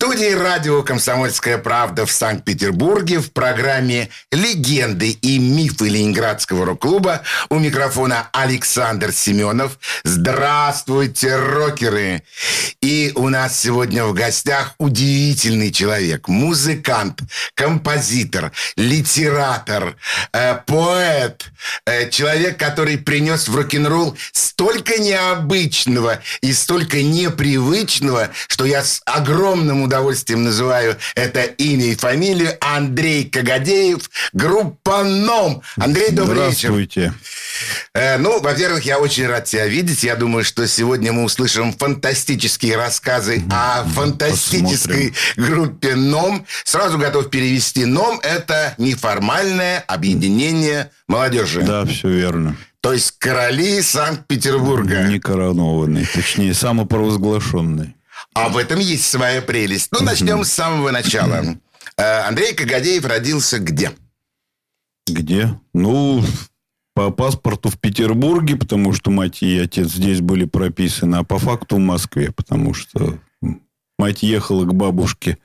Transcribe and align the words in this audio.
Студии 0.00 0.30
радио 0.30 0.84
«Комсомольская 0.84 1.58
правда» 1.58 2.06
в 2.06 2.12
Санкт-Петербурге 2.12 3.18
в 3.18 3.32
программе 3.32 4.10
«Легенды 4.30 5.10
и 5.10 5.40
мифы 5.40 5.88
Ленинградского 5.88 6.66
рок-клуба» 6.66 7.22
у 7.48 7.58
микрофона 7.58 8.28
Александр 8.32 9.10
Семенов. 9.10 9.76
Здравствуйте, 10.04 11.34
рокеры! 11.34 12.22
И 12.80 13.10
у 13.16 13.28
нас 13.28 13.58
сегодня 13.58 14.04
в 14.04 14.14
гостях 14.14 14.76
удивительный 14.78 15.72
человек. 15.72 16.28
Музыкант, 16.28 17.22
композитор, 17.56 18.52
литератор, 18.76 19.96
э, 20.32 20.60
поэт. 20.64 21.46
Э, 21.86 22.08
человек, 22.08 22.56
который 22.56 22.98
принес 22.98 23.48
в 23.48 23.56
рок-н-ролл 23.56 24.16
столько 24.30 25.00
необычного 25.00 26.20
и 26.40 26.52
столько 26.52 27.02
непривычного, 27.02 28.30
что 28.46 28.64
я 28.64 28.84
с 28.84 29.02
огромным 29.04 29.87
удовольствием 29.88 30.44
называю 30.44 30.96
это 31.14 31.42
имя 31.42 31.86
и 31.86 31.96
фамилию 31.96 32.52
Андрей 32.60 33.24
Кагадеев, 33.24 34.08
группа 34.32 35.02
НОМ. 35.02 35.62
Андрей, 35.76 36.10
добрый 36.10 36.36
Здравствуйте. 36.52 37.00
вечер. 37.00 37.14
Э, 37.94 38.18
ну, 38.18 38.40
во-первых, 38.40 38.84
я 38.84 38.98
очень 38.98 39.26
рад 39.26 39.44
тебя 39.46 39.66
видеть. 39.66 40.04
Я 40.04 40.14
думаю, 40.16 40.44
что 40.44 40.66
сегодня 40.68 41.12
мы 41.12 41.24
услышим 41.24 41.72
фантастические 41.72 42.76
рассказы 42.76 43.42
о 43.50 43.84
фантастической 43.84 45.12
Посмотрим. 45.12 45.54
группе 45.54 45.94
НОМ. 45.96 46.46
Сразу 46.64 46.98
готов 46.98 47.30
перевести. 47.30 47.84
НОМ– 47.84 48.20
это 48.22 48.74
неформальное 48.78 49.80
объединение 49.88 50.90
молодежи. 51.08 51.62
Да, 51.62 51.84
все 51.86 52.08
верно. 52.08 52.56
То 52.80 52.92
есть 52.92 53.14
короли 53.18 53.82
Санкт-Петербурга. 53.82 55.02
Не 55.08 55.18
коронованный, 55.18 56.06
точнее, 56.06 56.54
самопровозглашенный. 56.54 57.94
А 58.34 58.48
в 58.48 58.56
этом 58.56 58.78
есть 58.78 59.06
своя 59.06 59.42
прелесть. 59.42 59.90
Ну, 59.92 60.02
начнем 60.02 60.44
с 60.44 60.52
самого 60.52 60.90
начала. 60.90 61.44
Э, 61.96 62.20
Андрей 62.28 62.54
Кагадеев 62.54 63.04
родился 63.04 63.58
где? 63.58 63.92
Где? 65.06 65.58
Ну, 65.74 66.22
по 66.94 67.10
паспорту 67.10 67.70
в 67.70 67.78
Петербурге, 67.78 68.56
потому 68.56 68.92
что 68.92 69.10
мать 69.10 69.42
и 69.42 69.58
отец 69.58 69.88
здесь 69.88 70.20
были 70.20 70.44
прописаны, 70.44 71.16
а 71.16 71.24
по 71.24 71.38
факту 71.38 71.76
в 71.76 71.80
Москве, 71.80 72.32
потому 72.32 72.74
что 72.74 73.18
мать 73.98 74.22
ехала 74.22 74.64
к 74.64 74.74
бабушке 74.74 75.38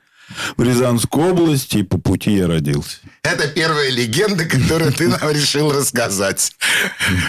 в 0.57 0.63
Рязанскую 0.63 1.31
область, 1.31 1.75
и 1.75 1.83
по 1.83 1.97
пути 1.97 2.33
я 2.33 2.47
родился. 2.47 2.97
Это 3.23 3.47
первая 3.47 3.89
легенда, 3.89 4.45
которую 4.45 4.91
ты 4.93 5.07
нам 5.07 5.29
решил 5.29 5.71
рассказать. 5.71 6.53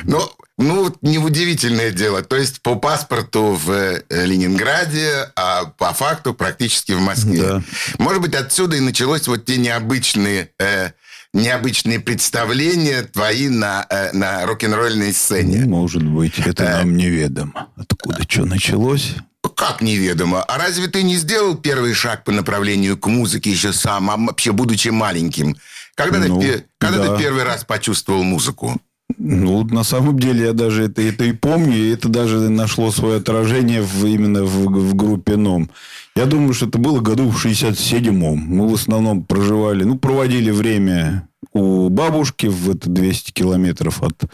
Но 0.04 0.32
ну, 0.56 0.94
неудивительное 1.02 1.90
дело. 1.90 2.22
То 2.22 2.36
есть, 2.36 2.62
по 2.62 2.76
паспорту 2.76 3.58
в 3.60 3.70
э, 3.70 4.02
Ленинграде, 4.08 5.30
а 5.34 5.64
по 5.64 5.92
факту 5.92 6.32
практически 6.32 6.92
в 6.92 7.00
Москве. 7.00 7.42
Да. 7.42 7.62
Может 7.98 8.22
быть, 8.22 8.34
отсюда 8.34 8.76
и 8.76 8.80
началось 8.80 9.26
вот 9.26 9.44
те 9.44 9.56
необычные... 9.56 10.50
Э, 10.58 10.90
необычные 11.32 11.98
представления 11.98 13.02
твои 13.02 13.48
на, 13.48 13.84
э, 13.90 14.12
на 14.12 14.46
рок-н-ролльной 14.46 15.12
сцене. 15.12 15.64
Ну, 15.66 15.80
может 15.80 16.04
быть, 16.04 16.38
это 16.38 16.62
э, 16.62 16.76
нам 16.76 16.96
неведомо. 16.96 17.70
Откуда 17.76 18.22
что 18.22 18.44
началось? 18.44 19.16
Как 19.56 19.80
неведомо? 19.82 20.42
А 20.42 20.58
разве 20.58 20.88
ты 20.88 21.02
не 21.02 21.16
сделал 21.16 21.56
первый 21.56 21.94
шаг 21.94 22.24
по 22.24 22.32
направлению 22.32 22.96
к 22.96 23.06
музыке 23.06 23.50
еще 23.50 23.72
сам, 23.72 24.10
а 24.10 24.16
вообще 24.16 24.52
будучи 24.52 24.88
маленьким? 24.88 25.56
Когда, 25.94 26.18
ну, 26.18 26.40
ты, 26.40 26.64
когда 26.78 26.98
да. 26.98 27.16
ты 27.16 27.22
первый 27.22 27.44
раз 27.44 27.64
почувствовал 27.64 28.22
музыку? 28.22 28.80
Ну, 29.18 29.64
на 29.64 29.84
самом 29.84 30.18
деле, 30.18 30.46
я 30.46 30.52
даже 30.52 30.84
это, 30.84 31.02
это 31.02 31.24
и 31.24 31.32
помню, 31.32 31.76
и 31.76 31.90
это 31.90 32.08
даже 32.08 32.48
нашло 32.48 32.90
свое 32.90 33.18
отражение 33.18 33.82
в, 33.82 34.06
именно 34.06 34.44
в, 34.44 34.66
в 34.66 34.94
группе 34.94 35.36
НОМ. 35.36 35.70
Я 36.16 36.26
думаю, 36.26 36.54
что 36.54 36.66
это 36.66 36.78
было 36.78 37.00
году 37.00 37.28
в 37.28 37.44
67-м. 37.44 38.36
Мы 38.36 38.68
в 38.68 38.74
основном 38.74 39.24
проживали, 39.24 39.84
ну, 39.84 39.98
проводили 39.98 40.50
время 40.50 41.28
у 41.54 41.88
бабушки 41.88 42.46
в 42.46 42.70
это 42.70 42.90
200 42.90 43.32
километров 43.32 44.02
от 44.02 44.24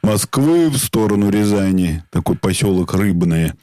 Москвы 0.00 0.70
в 0.70 0.78
сторону 0.78 1.28
Рязани, 1.28 2.04
такой 2.10 2.36
поселок 2.36 2.94
Рыбное, 2.94 3.56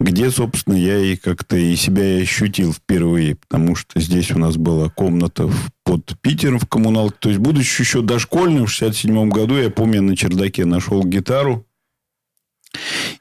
где, 0.00 0.30
собственно, 0.30 0.74
я 0.74 0.98
и 0.98 1.16
как-то 1.16 1.56
и 1.56 1.76
себя 1.76 2.18
и 2.18 2.22
ощутил 2.22 2.72
впервые, 2.72 3.36
потому 3.36 3.76
что 3.76 4.00
здесь 4.00 4.32
у 4.32 4.38
нас 4.38 4.56
была 4.56 4.88
комната 4.88 5.48
под 5.84 6.18
Питером 6.20 6.58
в 6.58 6.66
коммуналке. 6.66 7.16
То 7.20 7.28
есть, 7.28 7.40
будучи 7.40 7.80
еще 7.80 8.02
дошкольным, 8.02 8.66
в 8.66 8.70
67 8.70 9.28
году, 9.28 9.56
я 9.56 9.70
помню, 9.70 10.02
на 10.02 10.16
чердаке 10.16 10.64
нашел 10.64 11.04
гитару, 11.04 11.64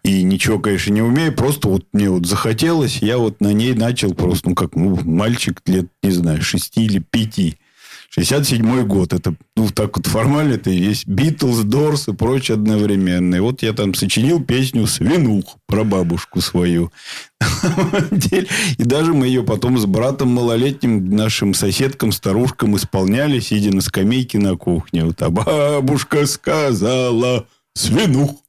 и 0.03 0.23
ничего, 0.23 0.59
конечно, 0.59 0.91
не 0.91 1.01
умею. 1.01 1.34
Просто 1.34 1.67
вот 1.67 1.85
мне 1.94 2.09
вот 2.09 2.25
захотелось. 2.25 2.97
Я 2.97 3.17
вот 3.17 3.41
на 3.41 3.53
ней 3.53 3.73
начал 3.73 4.13
просто, 4.13 4.50
ну, 4.50 4.55
как 4.55 4.75
ну, 4.75 5.00
мальчик 5.03 5.61
лет, 5.66 5.88
не 6.03 6.11
знаю, 6.11 6.41
шести 6.41 6.85
или 6.85 7.00
пяти. 7.00 7.57
67 8.18 8.88
год. 8.88 9.12
Это, 9.12 9.36
ну, 9.58 9.70
так 9.70 9.98
вот 9.98 10.08
формально, 10.08 10.53
это 10.53 10.70
есть 10.70 11.06
Битлз, 11.06 11.64
Дорс 11.64 12.08
и 12.08 12.14
прочее 12.14 12.56
одновременно. 12.56 13.36
И 13.36 13.40
вот 13.40 13.62
я 13.62 13.74
там 13.74 13.94
сочинил 13.94 14.42
песню 14.42 14.88
«Свинух» 14.88 15.58
про 15.68 15.84
бабушку 15.84 16.40
свою. 16.40 16.94
И 18.78 18.84
даже 18.84 19.14
мы 19.14 19.28
ее 19.28 19.44
потом 19.44 19.78
с 19.78 19.86
братом 19.86 20.30
малолетним, 20.30 21.14
нашим 21.14 21.53
соседкам, 21.53 22.14
старушкам 22.14 22.78
исполняли, 22.78 23.42
сидя 23.42 23.76
на 23.76 23.81
скамейке 23.81 24.40
на 24.40 24.56
кухне. 24.56 25.03
Вот, 25.03 25.22
а 25.22 25.30
бабушка 25.30 26.26
сказала 26.26 27.47
«Свинух». 27.74 28.44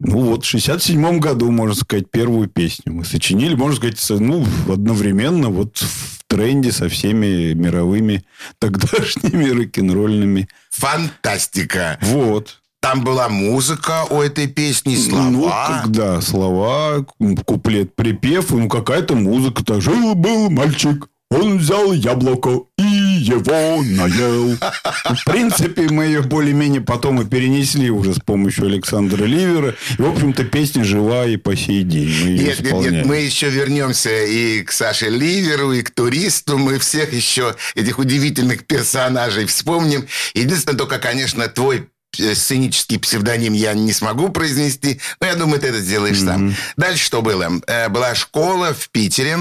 Ну, 0.00 0.20
вот 0.20 0.44
в 0.44 0.48
67 0.48 1.18
году, 1.18 1.50
можно 1.50 1.74
сказать, 1.74 2.10
первую 2.10 2.48
песню 2.48 2.92
мы 2.92 3.04
сочинили, 3.04 3.54
можно 3.54 3.76
сказать, 3.76 4.20
ну, 4.20 4.44
одновременно 4.68 5.50
вот 5.50 5.78
в 5.78 6.24
тренде 6.26 6.72
со 6.72 6.88
всеми 6.88 7.52
мировыми 7.54 8.24
тогдашними 8.58 9.50
рок-н-ролльными. 9.50 10.48
Фантастика! 10.70 11.98
Вот. 12.02 12.60
Там 12.80 13.02
была 13.02 13.30
музыка 13.30 14.04
у 14.10 14.20
этой 14.20 14.46
песни, 14.46 14.94
слова. 14.94 15.84
Ну, 15.86 15.90
да, 15.90 16.20
слова, 16.20 17.06
куплет, 17.46 17.96
припев, 17.96 18.50
ну, 18.50 18.68
какая-то 18.68 19.14
музыка. 19.14 19.80
Жил-был 19.80 20.50
мальчик, 20.50 21.08
он 21.34 21.58
взял 21.58 21.92
яблоко 21.92 22.62
и 22.78 22.82
его 22.82 23.82
наел. 23.82 24.56
В 24.56 25.24
принципе, 25.24 25.88
мы 25.88 26.04
ее 26.04 26.22
более-менее 26.22 26.80
потом 26.80 27.20
и 27.20 27.24
перенесли 27.24 27.90
уже 27.90 28.14
с 28.14 28.20
помощью 28.20 28.66
Александра 28.66 29.24
Ливера. 29.24 29.74
И, 29.98 30.02
в 30.02 30.06
общем-то, 30.06 30.44
песня 30.44 30.84
жива 30.84 31.26
и 31.26 31.36
по 31.36 31.56
сей 31.56 31.82
день. 31.82 32.08
Мы 32.24 32.30
нет, 32.30 32.60
нет, 32.60 32.72
нет, 32.74 33.06
мы 33.06 33.16
еще 33.16 33.48
вернемся 33.48 34.10
и 34.24 34.62
к 34.62 34.70
Саше 34.70 35.08
Ливеру, 35.08 35.72
и 35.72 35.82
к 35.82 35.90
туристу. 35.90 36.58
Мы 36.58 36.78
всех 36.78 37.12
еще 37.12 37.54
этих 37.74 37.98
удивительных 37.98 38.66
персонажей 38.66 39.46
вспомним. 39.46 40.06
Единственное, 40.34 40.78
только, 40.78 40.98
конечно, 40.98 41.48
твой 41.48 41.88
э, 42.18 42.34
сценический 42.34 42.98
псевдоним 42.98 43.54
я 43.54 43.74
не 43.74 43.92
смогу 43.92 44.28
произнести, 44.28 45.00
но 45.20 45.26
я 45.26 45.34
думаю, 45.34 45.60
ты 45.60 45.68
это 45.68 45.80
сделаешь 45.80 46.18
mm-hmm. 46.18 46.26
сам. 46.26 46.54
Дальше 46.76 47.04
что 47.04 47.22
было? 47.22 47.50
Э, 47.66 47.88
была 47.88 48.14
школа 48.14 48.74
в 48.74 48.88
Питере. 48.90 49.36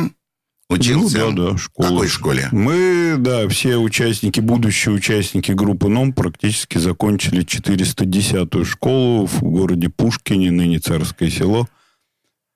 Учился? 0.73 1.19
Ну, 1.19 1.31
да, 1.33 1.51
да, 1.51 1.57
школа. 1.57 1.87
В 1.87 1.89
какой 1.89 2.07
школе? 2.07 2.49
Мы, 2.51 3.15
да, 3.19 3.47
все 3.49 3.77
участники, 3.77 4.39
будущие 4.39 4.93
участники 4.93 5.51
группы 5.51 5.87
НОМ 5.87 6.13
практически 6.13 6.77
закончили 6.77 7.45
410-ю 7.45 8.65
школу 8.65 9.25
в 9.25 9.41
городе 9.41 9.89
Пушкине, 9.89 10.51
ныне 10.51 10.79
Царское 10.79 11.29
село. 11.29 11.67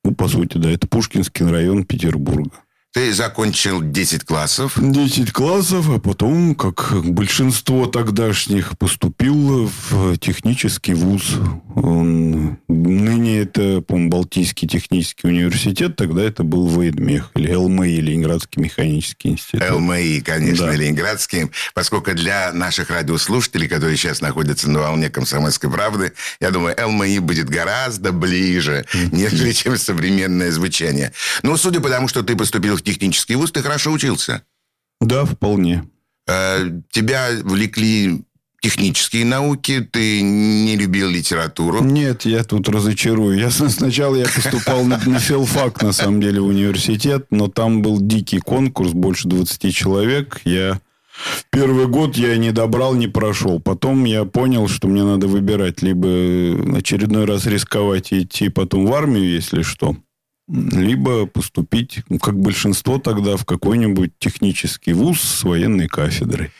Ну, 0.04 0.14
по 0.14 0.28
сути, 0.28 0.58
да, 0.58 0.70
это 0.72 0.88
Пушкинский 0.88 1.46
район 1.46 1.84
Петербурга. 1.84 2.52
Ты 2.94 3.14
закончил 3.14 3.82
10 3.82 4.24
классов? 4.24 4.74
10 4.78 5.32
классов, 5.32 5.90
а 5.90 6.00
потом, 6.00 6.56
как 6.56 6.94
большинство 7.06 7.86
тогдашних, 7.86 8.78
поступил 8.78 9.70
в 9.90 10.18
технический 10.18 10.94
вуз. 10.94 11.36
Он, 11.76 12.58
ныне 12.68 13.42
это, 13.42 13.82
по 13.82 13.98
Балтийский 13.98 14.68
технический 14.68 15.28
университет, 15.28 15.96
тогда 15.96 16.24
это 16.24 16.44
был 16.44 16.66
Воедмех, 16.66 17.32
или 17.36 17.54
ЛМИ, 17.54 18.02
Ленинградский 18.02 18.64
механический 18.64 19.30
институт. 19.30 19.70
ЛМИ, 19.70 20.22
конечно, 20.22 20.68
да. 20.68 20.76
Ленинградский, 20.76 21.52
поскольку 21.76 22.16
для 22.16 22.52
наших 22.54 22.90
радиослушателей, 22.90 23.68
которые 23.68 23.98
сейчас 23.98 24.22
находятся 24.22 24.72
на 24.72 24.80
волне 24.80 25.10
комсомольской 25.10 25.70
правды, 25.70 26.14
я 26.40 26.52
думаю, 26.52 26.76
ЛМИ 26.82 27.20
будет 27.20 27.50
гораздо 27.50 28.12
ближе, 28.12 28.86
нежели 29.12 29.52
чем 29.52 29.78
современное 29.78 30.52
звучание. 30.52 31.12
Ну, 31.44 31.58
судя 31.58 31.80
по 31.80 31.90
тому, 31.90 32.08
что 32.08 32.24
ты 32.24 32.36
поступил 32.36 32.77
в 32.78 32.84
технический 32.84 33.36
вуз, 33.36 33.52
ты 33.52 33.62
хорошо 33.62 33.92
учился. 33.92 34.44
Да, 35.02 35.26
вполне. 35.26 35.84
Э, 36.28 36.70
тебя 36.92 37.30
влекли 37.44 38.24
технические 38.62 39.26
науки, 39.26 39.82
ты 39.82 40.22
не 40.22 40.76
любил 40.76 41.10
литературу. 41.10 41.84
Нет, 41.84 42.26
я 42.26 42.44
тут 42.44 42.68
разочарую. 42.70 43.38
Я 43.38 43.52
сначала 43.52 44.16
я 44.16 44.26
поступал 44.26 44.84
на, 44.84 44.98
на 45.06 45.20
филфак, 45.20 45.82
на 45.82 45.94
самом 45.94 46.22
деле, 46.22 46.42
в 46.42 46.48
университет, 46.48 47.28
но 47.30 47.48
там 47.48 47.82
был 47.82 48.02
дикий 48.02 48.40
конкурс, 48.40 48.92
больше 48.92 49.28
20 49.28 49.74
человек. 49.74 50.42
Я 50.44 50.80
Первый 51.50 51.88
год 51.88 52.16
я 52.16 52.38
не 52.38 52.52
добрал, 52.52 52.94
не 52.94 53.08
прошел. 53.08 53.60
Потом 53.60 54.06
я 54.06 54.24
понял, 54.26 54.68
что 54.68 54.88
мне 54.88 55.04
надо 55.04 55.28
выбирать. 55.28 55.82
Либо 55.82 56.08
очередной 56.78 57.26
раз 57.26 57.46
рисковать 57.48 58.12
и 58.12 58.22
идти 58.22 58.50
потом 58.50 58.86
в 58.86 58.94
армию, 58.94 59.28
если 59.28 59.64
что 59.64 59.96
либо 60.48 61.26
поступить, 61.26 62.04
ну, 62.10 62.20
как 62.20 62.40
большинство 62.40 63.00
тогда, 63.00 63.36
в 63.36 63.46
какой-нибудь 63.46 64.12
технический 64.18 64.94
вуз 64.94 65.22
с 65.22 65.44
военной 65.44 65.88
кафедрой. 65.88 66.52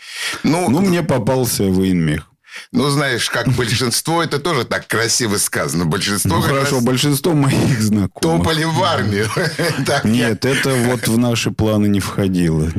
Ну, 0.44 0.70
ну 0.70 0.82
мне 0.82 1.04
попался 1.04 1.64
военмех. 1.64 2.30
Ну, 2.72 2.90
знаешь, 2.90 3.30
как 3.30 3.48
большинство, 3.50 4.24
это 4.28 4.40
тоже 4.40 4.66
так 4.66 4.88
красиво 4.88 5.38
сказано. 5.38 5.86
Большинство 5.86 6.38
ну, 6.38 6.42
хорошо, 6.42 6.82
большинство 6.82 7.34
моих 7.34 7.82
знакомых. 7.82 8.44
Топали 8.44 8.64
в 8.64 8.84
армию. 8.84 9.30
Нет, 10.04 10.46
это 10.46 10.74
вот 10.74 11.08
в 11.08 11.18
наши 11.18 11.52
планы 11.52 11.88
не 11.88 12.00
входило. 12.00 12.72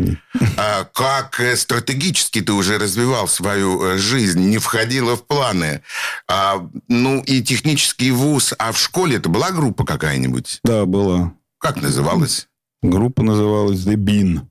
А 0.56 0.84
как 0.92 1.40
э, 1.40 1.56
стратегически 1.56 2.40
ты 2.40 2.52
уже 2.52 2.78
развивал 2.78 3.28
свою 3.28 3.82
э, 3.82 3.98
жизнь, 3.98 4.40
не 4.40 4.58
входило 4.58 5.16
в 5.16 5.26
планы? 5.26 5.82
А, 6.28 6.66
ну, 6.88 7.22
и 7.22 7.42
технический 7.42 8.10
вуз, 8.10 8.54
а 8.58 8.72
в 8.72 8.78
школе 8.78 9.16
это 9.16 9.28
была 9.28 9.50
группа 9.50 9.84
какая-нибудь? 9.84 10.60
Да, 10.64 10.84
была. 10.84 11.32
Как 11.58 11.82
называлась? 11.82 12.48
Группа 12.82 13.22
называлась 13.22 13.80
The 13.80 13.94
Bean. 13.94 14.46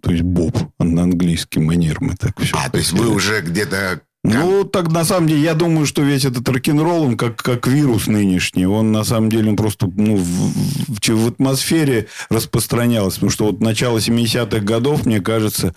То 0.00 0.10
есть 0.10 0.22
Боб 0.22 0.56
на 0.78 1.02
английский 1.02 1.60
манер 1.60 2.00
мы 2.00 2.14
так 2.16 2.38
все. 2.40 2.56
А, 2.56 2.70
то 2.70 2.78
есть 2.78 2.92
вы 2.92 3.08
уже 3.08 3.40
где-то 3.40 4.00
ну, 4.24 4.64
так 4.64 4.90
на 4.90 5.04
самом 5.04 5.28
деле, 5.28 5.42
я 5.42 5.52
думаю, 5.54 5.84
что 5.84 6.00
весь 6.00 6.24
этот 6.24 6.48
рок-н-ролл, 6.48 7.02
он 7.02 7.16
как, 7.18 7.36
как 7.36 7.66
вирус 7.66 8.06
нынешний, 8.06 8.64
он 8.64 8.90
на 8.90 9.04
самом 9.04 9.28
деле 9.28 9.50
он 9.50 9.56
просто 9.56 9.86
ну, 9.94 10.16
в, 10.16 10.22
в, 10.22 10.98
в 10.98 11.28
атмосфере 11.28 12.08
распространялся. 12.30 13.16
Потому 13.16 13.30
что 13.30 13.44
вот 13.46 13.60
начало 13.60 13.98
70-х 13.98 14.60
годов, 14.60 15.04
мне 15.04 15.20
кажется, 15.20 15.74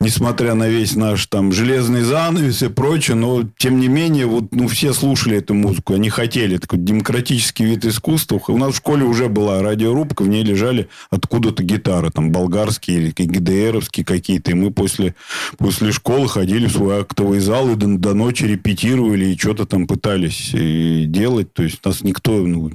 несмотря 0.00 0.54
на 0.54 0.68
весь 0.68 0.94
наш 0.94 1.26
там 1.26 1.52
железный 1.52 2.02
занавес 2.02 2.62
и 2.62 2.68
прочее, 2.68 3.16
но 3.16 3.44
тем 3.56 3.80
не 3.80 3.88
менее, 3.88 4.26
вот, 4.26 4.54
ну, 4.54 4.68
все 4.68 4.92
слушали 4.92 5.38
эту 5.38 5.54
музыку, 5.54 5.94
они 5.94 6.08
хотели. 6.08 6.58
Такой 6.58 6.78
демократический 6.78 7.64
вид 7.64 7.84
искусства. 7.84 8.40
У 8.46 8.58
нас 8.58 8.74
в 8.74 8.76
школе 8.76 9.04
уже 9.04 9.28
была 9.28 9.60
радиорубка, 9.60 10.22
в 10.22 10.28
ней 10.28 10.44
лежали 10.44 10.88
откуда-то 11.10 11.64
гитары, 11.64 12.10
там, 12.10 12.30
болгарские 12.30 12.98
или 12.98 13.10
ГДРовские 13.10 14.04
какие-то. 14.04 14.52
И 14.52 14.54
мы 14.54 14.70
после, 14.70 15.14
после 15.56 15.90
школы 15.90 16.28
ходили 16.28 16.66
в 16.66 16.72
свой 16.72 17.00
актовый 17.00 17.40
зал 17.40 17.70
и 17.70 17.74
до, 17.74 17.98
до 17.98 18.14
ночи 18.14 18.44
репетировали 18.44 19.26
и 19.26 19.38
что-то 19.38 19.66
там 19.66 19.86
пытались 19.86 20.54
э, 20.54 21.04
делать. 21.06 21.52
То 21.52 21.64
есть 21.64 21.84
нас 21.84 22.04
никто 22.04 22.32
ну, 22.32 22.70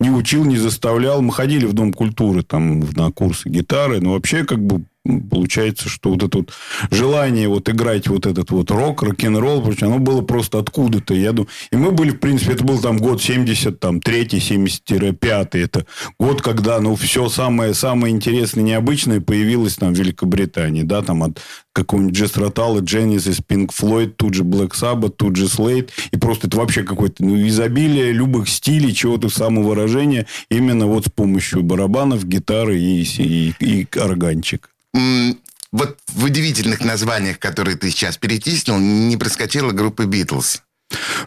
не 0.00 0.10
учил, 0.10 0.44
не 0.44 0.58
заставлял. 0.58 1.22
Мы 1.22 1.32
ходили 1.32 1.64
в 1.64 1.72
Дом 1.72 1.92
культуры 1.92 2.42
там 2.42 2.80
на 2.80 3.10
курсы 3.10 3.48
гитары, 3.48 4.00
но 4.00 4.12
вообще 4.12 4.44
как 4.44 4.64
бы 4.64 4.84
получается, 5.30 5.88
что 5.88 6.10
вот 6.10 6.22
это 6.22 6.38
вот 6.38 6.52
желание 6.90 7.48
вот 7.48 7.68
играть 7.68 8.08
вот 8.08 8.26
этот 8.26 8.50
вот 8.50 8.70
рок, 8.70 9.02
рок-н-ролл, 9.02 9.64
оно 9.80 9.98
было 9.98 10.22
просто 10.22 10.58
откуда-то. 10.58 11.14
Я 11.14 11.32
думаю, 11.32 11.48
и 11.70 11.76
мы 11.76 11.90
были, 11.90 12.10
в 12.10 12.18
принципе, 12.18 12.52
это 12.52 12.64
был 12.64 12.80
там 12.80 12.98
год 12.98 13.22
70, 13.22 13.80
там, 13.80 14.00
3 14.00 14.24
70-5. 14.24 15.58
Это 15.58 15.86
год, 16.18 16.42
когда, 16.42 16.80
ну, 16.80 16.94
все 16.96 17.28
самое, 17.28 17.74
самое 17.74 18.14
интересное, 18.14 18.62
необычное 18.62 19.20
появилось 19.20 19.76
там 19.76 19.94
в 19.94 19.98
Великобритании, 19.98 20.82
да, 20.82 21.02
там 21.02 21.22
от 21.22 21.40
какого-нибудь 21.72 22.16
Джес 22.16 22.36
Ротала, 22.36 22.80
Genesis, 22.80 23.42
Pink 23.46 23.68
Floyd, 23.68 24.14
тут 24.16 24.34
же 24.34 24.42
Black 24.42 24.72
Sabbath, 24.72 25.10
тут 25.16 25.36
же 25.36 25.46
Slade. 25.46 25.90
И 26.10 26.16
просто 26.16 26.48
это 26.48 26.56
вообще 26.56 26.82
какое-то 26.82 27.24
ну, 27.24 27.36
изобилие 27.46 28.12
любых 28.12 28.48
стилей, 28.48 28.92
чего-то 28.92 29.28
самовыражения 29.28 30.26
именно 30.50 30.86
вот 30.86 31.06
с 31.06 31.10
помощью 31.10 31.62
барабанов, 31.62 32.24
гитары 32.24 32.78
и, 32.78 33.02
и, 33.02 33.54
и 33.60 33.86
органчик 33.98 34.70
вот 35.72 35.98
в 36.08 36.24
удивительных 36.24 36.80
названиях, 36.80 37.38
которые 37.38 37.76
ты 37.76 37.90
сейчас 37.90 38.16
перетиснул, 38.16 38.78
не 38.78 39.16
проскочила 39.16 39.72
группа 39.72 40.06
Битлз. 40.06 40.62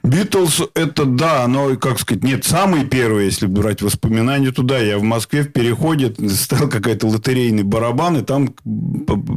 Битлз 0.01 0.63
это 0.73 1.05
да, 1.05 1.47
но, 1.47 1.75
как 1.77 1.99
сказать, 1.99 2.23
нет, 2.23 2.43
самый 2.43 2.85
первый, 2.85 3.25
если 3.25 3.45
брать 3.45 3.83
воспоминания 3.83 4.51
туда. 4.51 4.79
Я 4.79 4.97
в 4.97 5.03
Москве 5.03 5.43
в 5.43 5.51
переходе 5.51 6.13
стал 6.29 6.67
какая-то 6.67 7.07
лотерейный 7.07 7.63
барабан, 7.63 8.17
и 8.17 8.23
там 8.23 8.47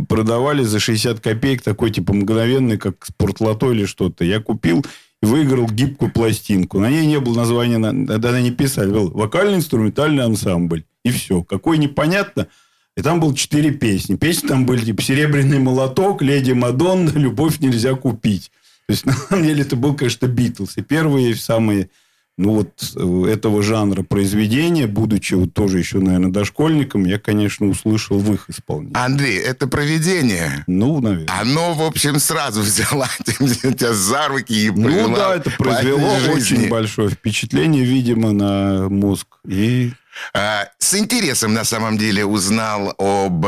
продавали 0.09 0.63
за 0.63 0.81
60 0.81 1.21
копеек 1.21 1.63
такой, 1.63 1.91
типа, 1.91 2.15
мгновенный, 2.15 2.79
как 2.79 3.05
спортлото 3.05 3.71
или 3.71 3.85
что-то. 3.85 4.25
Я 4.25 4.41
купил 4.41 4.85
и 5.23 5.27
выиграл 5.27 5.67
гибкую 5.67 6.11
пластинку. 6.11 6.81
На 6.81 6.89
ней 6.89 7.07
не 7.07 7.21
было 7.21 7.37
названия, 7.37 7.79
тогда 8.07 8.41
не 8.41 8.51
писали. 8.51 8.91
Был 8.91 9.11
вокально-инструментальный 9.11 10.25
ансамбль. 10.25 10.85
И 11.05 11.11
все. 11.11 11.43
Какой 11.43 11.77
непонятно. 11.77 12.49
И 12.97 13.03
там 13.03 13.21
было 13.21 13.35
четыре 13.35 13.73
песни. 13.73 14.17
Песни 14.17 14.47
там 14.47 14.67
были 14.67 14.85
типа 14.85 15.03
«Серебряный 15.03 15.59
молоток», 15.59 16.23
«Леди 16.23 16.53
Мадонна», 16.53 17.11
«Любовь 17.11 17.59
нельзя 17.59 17.95
купить». 17.95 18.51
То 18.87 18.93
есть, 18.93 19.07
на 19.07 19.13
самом 19.15 19.45
деле, 19.45 19.63
это 19.63 19.77
был, 19.77 19.95
конечно, 19.95 20.27
Битлз. 20.27 20.77
И 20.77 20.83
первые 20.83 21.35
самые 21.35 21.89
ну, 22.37 22.55
вот 22.55 22.93
э, 22.97 23.33
этого 23.33 23.63
жанра 23.63 24.03
произведения, 24.03 24.89
будучи 24.89 25.35
вот 25.35 25.55
тоже 25.55 25.79
еще, 25.79 25.99
наверное, 25.99 26.33
дошкольником, 26.33 27.05
я, 27.05 27.19
конечно, 27.19 27.67
услышал 27.69 28.19
в 28.19 28.33
их 28.33 28.51
исполнении. 28.51 28.97
Андрей, 28.97 29.39
это 29.39 29.69
проведение. 29.69 30.65
Ну, 30.67 31.01
наверное. 31.01 31.29
Оно, 31.41 31.75
в 31.75 31.83
общем, 31.83 32.19
сразу 32.19 32.61
взяло 32.63 33.09
тебя 33.25 33.93
за 33.93 34.29
руки 34.29 34.67
и 34.67 34.71
Ну, 34.71 35.15
да, 35.15 35.37
это 35.37 35.51
произвело 35.51 36.13
очень 36.33 36.69
большое 36.69 37.09
впечатление, 37.09 37.85
видимо, 37.85 38.33
на 38.33 38.89
мозг. 38.89 39.27
И 39.47 39.93
с 40.33 40.95
интересом, 40.95 41.55
на 41.55 41.65
самом 41.65 41.99
деле, 41.99 42.25
узнал 42.25 42.95
об 42.99 43.47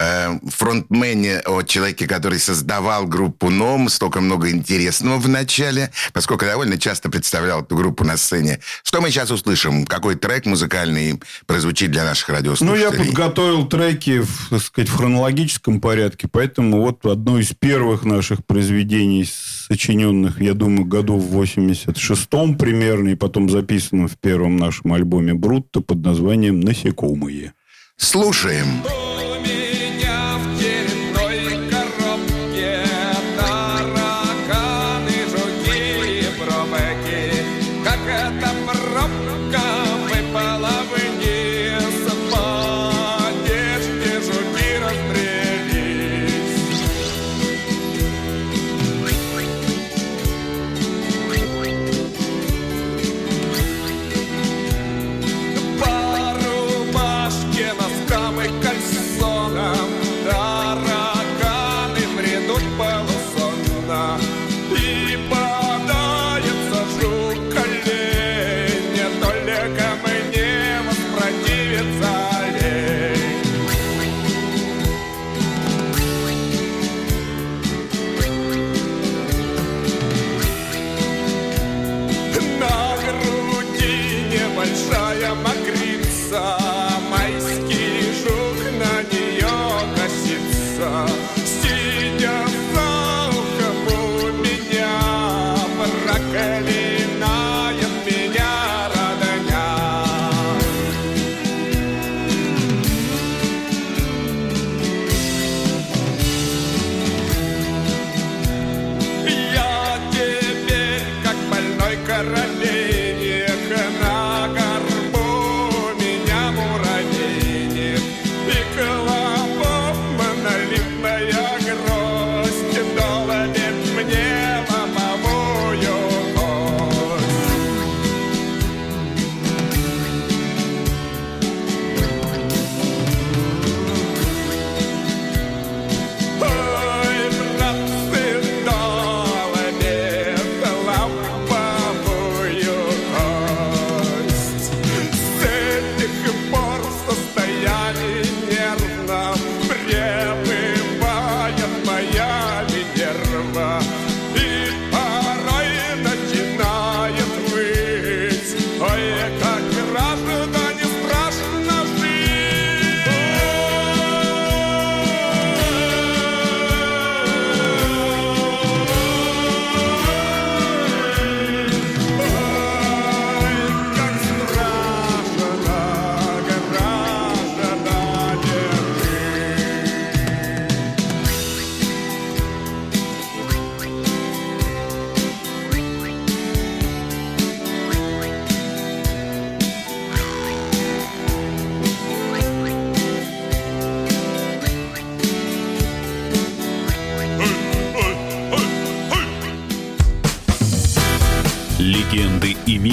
э, 0.00 0.38
фронтмене, 0.48 1.40
о 1.40 1.62
человеке, 1.62 2.06
который 2.06 2.38
создавал 2.38 3.06
группу 3.06 3.50
НОМ, 3.50 3.88
столько 3.88 4.20
много 4.20 4.50
интересного 4.50 5.18
в 5.18 5.28
начале, 5.28 5.90
поскольку 6.12 6.44
довольно 6.44 6.78
часто 6.78 7.10
представлял 7.10 7.62
эту 7.62 7.76
группу 7.76 8.04
на 8.04 8.16
сцене. 8.16 8.60
Что 8.82 9.00
мы 9.00 9.10
сейчас 9.10 9.30
услышим? 9.30 9.86
Какой 9.86 10.16
трек 10.16 10.46
музыкальный 10.46 11.20
прозвучит 11.46 11.90
для 11.90 12.04
наших 12.04 12.28
радиослушателей? 12.28 12.86
Ну, 12.86 12.98
я 12.98 13.04
подготовил 13.04 13.66
треки, 13.66 14.20
в, 14.20 14.48
так 14.50 14.62
сказать, 14.62 14.88
в 14.88 14.96
хронологическом 14.96 15.80
порядке, 15.80 16.28
поэтому 16.28 16.80
вот 16.80 17.04
одно 17.06 17.38
из 17.38 17.52
первых 17.52 18.04
наших 18.04 18.44
произведений, 18.44 19.28
сочиненных, 19.68 20.40
я 20.40 20.54
думаю, 20.54 20.84
году 20.84 21.18
в 21.18 21.40
86-м 21.40 22.58
примерно, 22.58 23.10
и 23.10 23.14
потом 23.14 23.48
записанном 23.48 24.08
в 24.08 24.18
первом 24.18 24.56
нашем 24.56 24.92
альбоме 24.92 25.34
«Брутто» 25.34 25.80
под 25.80 26.04
названием 26.04 26.60
«Насекомые». 26.60 27.52
Слушаем. 27.96 28.82
Слушаем. 28.84 29.03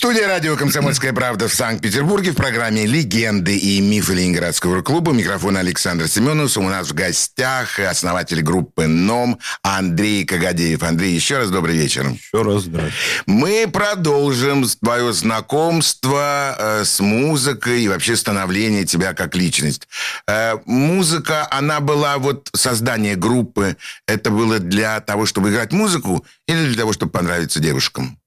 Студия 0.00 0.26
радио 0.28 0.56
«Комсомольская 0.56 1.12
правда» 1.12 1.46
в 1.46 1.52
Санкт-Петербурге 1.52 2.30
в 2.30 2.34
программе 2.34 2.86
«Легенды 2.86 3.54
и 3.54 3.82
мифы 3.82 4.14
Ленинградского 4.14 4.80
клуба». 4.80 5.12
Микрофон 5.12 5.58
Александр 5.58 6.08
Семенов. 6.08 6.56
У 6.56 6.62
нас 6.62 6.88
в 6.88 6.94
гостях 6.94 7.78
основатель 7.78 8.40
группы 8.40 8.86
«НОМ» 8.86 9.38
Андрей 9.62 10.24
Кагадеев. 10.24 10.82
Андрей, 10.82 11.14
еще 11.14 11.36
раз 11.36 11.50
добрый 11.50 11.76
вечер. 11.76 12.06
Еще 12.08 12.42
раз 12.42 12.62
здравствуйте. 12.62 12.96
Мы 13.26 13.68
продолжим 13.70 14.64
твое 14.82 15.12
знакомство 15.12 16.56
э, 16.58 16.84
с 16.86 17.00
музыкой 17.00 17.82
и 17.82 17.88
вообще 17.88 18.16
становление 18.16 18.86
тебя 18.86 19.12
как 19.12 19.36
личность. 19.36 19.86
Э, 20.26 20.54
музыка, 20.64 21.46
она 21.50 21.80
была 21.80 22.16
вот 22.16 22.48
создание 22.54 23.16
группы. 23.16 23.76
Это 24.06 24.30
было 24.30 24.60
для 24.60 24.98
того, 25.00 25.26
чтобы 25.26 25.50
играть 25.50 25.72
музыку 25.72 26.24
или 26.48 26.68
для 26.68 26.76
того, 26.78 26.94
чтобы 26.94 27.12
понравиться 27.12 27.60
девушкам? 27.60 28.19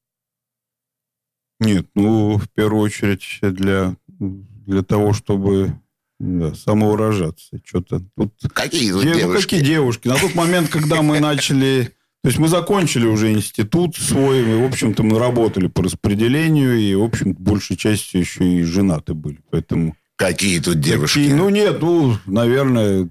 Нет, 1.63 1.87
ну, 1.95 2.37
в 2.37 2.49
первую 2.49 2.81
очередь 2.83 3.39
для, 3.41 3.95
для 4.19 4.83
того, 4.83 5.13
чтобы 5.13 5.73
да, 6.19 6.53
самовыражаться. 6.55 7.59
Что-то 7.63 8.01
тут... 8.15 8.33
Какие 8.53 8.91
тут 8.91 9.03
Де- 9.03 9.09
ну, 9.09 9.15
девушки? 9.15 9.41
Какие 9.41 9.61
девушки? 9.61 10.07
На 10.07 10.15
тот 10.15 10.35
момент, 10.35 10.69
когда 10.69 11.01
мы 11.01 11.19
начали... 11.19 11.91
То 12.21 12.29
есть 12.29 12.39
мы 12.39 12.47
закончили 12.47 13.05
уже 13.05 13.33
институт 13.33 13.97
свой, 13.97 14.41
и, 14.41 14.55
в 14.55 14.65
общем-то, 14.65 15.03
мы 15.03 15.19
работали 15.19 15.67
по 15.67 15.83
распределению, 15.83 16.79
и, 16.79 16.95
в 16.95 17.03
общем, 17.03 17.33
большей 17.33 17.75
частью 17.75 18.21
еще 18.21 18.45
и 18.45 18.63
женаты 18.63 19.13
были. 19.13 19.39
Поэтому... 19.51 19.95
Какие 20.15 20.59
тут 20.59 20.79
девушки? 20.79 21.19
Какие- 21.19 21.33
ну, 21.33 21.49
нет, 21.49 21.81
ну, 21.81 22.17
наверное, 22.25 23.09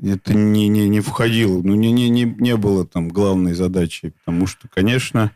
это 0.00 0.34
не, 0.34 0.68
не, 0.68 0.88
не 0.88 1.00
входило. 1.00 1.60
Ну, 1.62 1.74
не, 1.74 1.90
не, 1.90 2.08
не, 2.08 2.22
не 2.24 2.56
было 2.56 2.86
там 2.86 3.08
главной 3.08 3.54
задачей. 3.54 4.12
Потому 4.24 4.46
что, 4.46 4.68
конечно, 4.68 5.32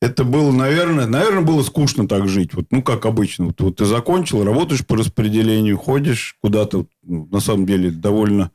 это 0.00 0.24
было, 0.24 0.50
наверное, 0.50 1.06
наверное, 1.06 1.42
было 1.42 1.62
скучно 1.62 2.08
так 2.08 2.26
жить. 2.26 2.54
Вот, 2.54 2.66
ну, 2.70 2.82
как 2.82 3.04
обычно. 3.04 3.46
Вот, 3.46 3.60
вот 3.60 3.76
ты 3.76 3.84
закончил, 3.84 4.44
работаешь 4.44 4.86
по 4.86 4.96
распределению, 4.96 5.76
ходишь 5.76 6.36
куда-то. 6.40 6.86
Ну, 7.02 7.28
на 7.30 7.40
самом 7.40 7.66
деле, 7.66 7.90
довольно 7.90 8.50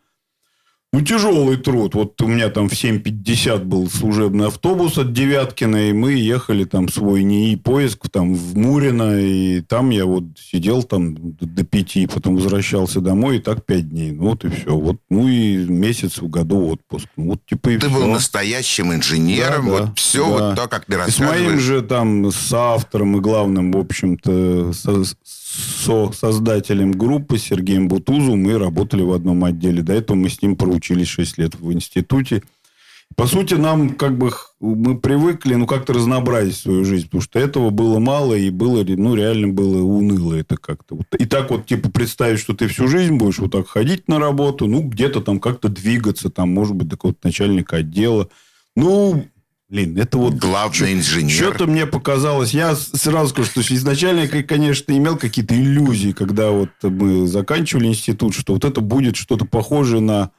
ну, 0.96 1.02
тяжелый 1.06 1.58
труд. 1.58 1.94
Вот 1.94 2.22
у 2.22 2.28
меня 2.28 2.50
там 2.50 2.70
в 2.70 2.74
7.50 2.74 3.64
был 3.66 3.90
служебный 3.90 4.48
автобус 4.48 4.98
от 4.98 5.12
Девяткина, 5.12 5.90
и 5.90 5.94
мы 5.94 6.14
ехали 6.14 6.64
там 6.64 6.88
свой 6.90 7.24
НИИ 7.24 7.56
поиск 7.58 8.10
там 8.10 8.34
в 8.34 8.56
Мурино, 8.58 9.20
и 9.20 9.62
там 9.62 9.90
я 9.90 10.06
вот 10.06 10.24
сидел 10.40 10.84
там 10.84 11.16
до, 11.16 11.64
пяти, 11.66 12.08
потом 12.08 12.36
возвращался 12.36 13.02
домой, 13.02 13.38
и 13.38 13.40
так 13.40 13.66
пять 13.66 13.90
дней. 13.90 14.12
Ну, 14.12 14.30
вот 14.30 14.46
и 14.46 14.50
все. 14.50 14.76
Вот, 14.76 14.98
ну, 15.10 15.28
и 15.28 15.58
месяц 15.66 16.20
в 16.20 16.30
году 16.30 16.68
отпуск. 16.68 17.08
Ну, 17.18 17.32
вот 17.32 17.40
типа 17.46 17.70
и 17.72 17.78
Ты 17.78 17.90
все. 17.90 17.96
был 18.00 18.08
настоящим 18.08 18.94
инженером, 18.94 19.66
Да, 19.66 19.72
вот 19.72 19.82
да, 19.88 19.94
все 19.96 20.26
да. 20.26 20.32
вот 20.50 20.56
то, 20.56 20.68
как 20.68 20.86
ты 20.86 20.94
И 20.94 21.12
с 21.12 21.20
моим 21.20 21.30
рассказываешь. 21.30 21.62
же 21.62 21.82
там 21.82 22.32
соавтором 22.32 23.18
и 23.18 23.20
главным, 23.20 23.72
в 23.74 23.78
общем-то, 23.78 24.72
со- 24.74 25.04
со-создателем 25.56 26.92
группы 26.92 27.38
Сергеем 27.38 27.88
Бутузовым 27.88 28.44
мы 28.44 28.58
работали 28.58 29.02
в 29.02 29.12
одном 29.12 29.44
отделе. 29.44 29.82
До 29.82 29.94
этого 29.94 30.18
мы 30.18 30.30
с 30.30 30.42
ним 30.42 30.56
проучились 30.56 31.08
6 31.08 31.38
лет 31.38 31.56
в 31.56 31.72
институте. 31.72 32.44
По 33.16 33.28
сути, 33.28 33.54
нам 33.54 33.92
как 33.92 34.18
бы 34.18 34.32
мы 34.60 34.98
привыкли, 34.98 35.56
ну, 35.56 35.68
как-то 35.68 35.94
разнообразить 35.94 36.58
свою 36.58 36.84
жизнь, 36.84 37.06
потому 37.06 37.22
что 37.22 37.40
этого 37.40 37.70
было 37.70 38.00
мало, 38.00 38.34
и 38.34 38.50
было, 38.50 38.84
ну, 38.84 39.16
реально 39.16 39.50
было 39.50 39.84
уныло 39.84 40.34
это 40.34 40.58
как-то. 40.58 40.98
И 41.20 41.26
так 41.26 41.52
вот, 41.52 41.66
типа, 41.66 41.92
представить, 41.92 42.40
что 42.40 42.54
ты 42.54 42.68
всю 42.68 42.88
жизнь 42.88 43.16
будешь 43.16 43.38
вот 43.38 43.52
так 43.52 43.68
ходить 43.68 44.08
на 44.08 44.20
работу, 44.20 44.68
ну, 44.68 44.82
где-то 44.82 45.22
там 45.22 45.40
как-то 45.40 45.70
двигаться, 45.70 46.30
там, 46.30 46.50
может 46.50 46.76
быть, 46.76 46.88
до 46.88 46.98
какого-то 46.98 47.20
начальника 47.24 47.78
отдела. 47.78 48.28
Ну, 48.76 49.26
блин, 49.70 49.98
это 49.98 50.18
вот... 50.18 50.36
Главный 50.36 50.94
инженер. 50.94 51.32
Что-то 51.32 51.68
мне 51.68 51.86
показалось, 51.86 52.54
я 52.54 52.76
сразу 52.76 53.30
скажу, 53.30 53.50
что 53.50 53.76
изначально 53.76 54.22
я, 54.22 54.44
конечно, 54.44 54.92
имел 54.92 55.18
какие-то 55.18 55.56
иллюзии, 55.56 56.12
когда 56.12 56.52
вот 56.52 56.70
мы 56.84 57.28
заканчивали 57.28 57.88
институт, 57.88 58.36
что 58.36 58.54
вот 58.54 58.66
это 58.66 58.82
будет 58.82 59.16
что-то 59.16 59.46
похожее 59.46 60.02
на 60.02 60.32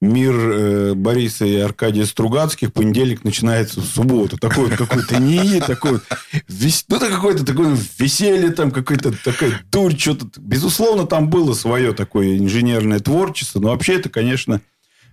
мир 0.00 0.34
э, 0.34 0.94
Бориса 0.94 1.44
и 1.44 1.56
Аркадия 1.56 2.06
Стругацких. 2.06 2.72
Понедельник 2.72 3.22
начинается 3.22 3.80
в 3.80 3.84
субботу. 3.84 4.38
Такой 4.38 4.68
вот 4.68 4.78
какой-то 4.78 5.20
НИИ, 5.20 5.60
такой 5.60 5.92
вот 5.92 6.02
вес- 6.48 6.86
ну, 6.88 6.96
это 6.96 7.08
какое-то 7.08 7.44
такое 7.44 7.76
веселье, 7.98 8.50
там 8.50 8.70
какая-то 8.70 9.12
такая 9.22 9.60
дурь, 9.70 9.96
что-то. 9.98 10.28
Безусловно, 10.38 11.06
там 11.06 11.28
было 11.28 11.52
свое 11.52 11.92
такое 11.92 12.38
инженерное 12.38 13.00
творчество, 13.00 13.60
но 13.60 13.68
вообще 13.68 13.96
это, 13.96 14.08
конечно, 14.08 14.62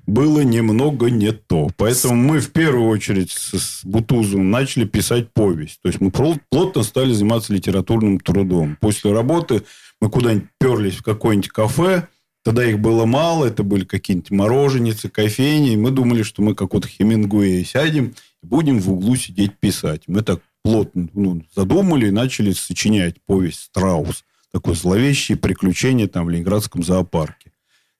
было 0.07 0.39
немного 0.39 1.11
не 1.11 1.33
то. 1.33 1.69
Поэтому 1.77 2.15
мы 2.15 2.39
в 2.39 2.51
первую 2.51 2.87
очередь 2.87 3.31
с, 3.31 3.81
Бутузовым 3.83 4.49
начали 4.49 4.85
писать 4.85 5.31
повесть. 5.33 5.79
То 5.83 5.89
есть 5.89 6.01
мы 6.01 6.11
плотно 6.11 6.83
стали 6.83 7.11
заниматься 7.11 7.53
литературным 7.53 8.19
трудом. 8.19 8.77
После 8.79 9.11
работы 9.11 9.63
мы 10.01 10.09
куда-нибудь 10.09 10.47
перлись 10.59 10.95
в 10.95 11.03
какое-нибудь 11.03 11.49
кафе. 11.49 12.07
Тогда 12.43 12.65
их 12.65 12.79
было 12.79 13.05
мало, 13.05 13.45
это 13.45 13.63
были 13.63 13.83
какие-нибудь 13.83 14.31
мороженицы, 14.31 15.09
кофейни. 15.09 15.73
И 15.73 15.77
мы 15.77 15.91
думали, 15.91 16.23
что 16.23 16.41
мы 16.41 16.55
как 16.55 16.73
вот 16.73 16.85
Хемингуэй 16.85 17.65
сядем 17.65 18.15
и 18.41 18.47
будем 18.47 18.79
в 18.79 18.89
углу 18.89 19.17
сидеть 19.17 19.57
писать. 19.59 20.03
Мы 20.07 20.21
так 20.21 20.41
плотно 20.63 21.09
ну, 21.13 21.43
задумали 21.53 22.07
и 22.07 22.11
начали 22.11 22.51
сочинять 22.53 23.15
повесть 23.25 23.59
«Страус». 23.59 24.23
Такое 24.53 24.75
зловещее 24.75 25.37
приключение 25.37 26.07
там 26.07 26.25
в 26.25 26.29
Ленинградском 26.29 26.81
зоопарке. 26.81 27.46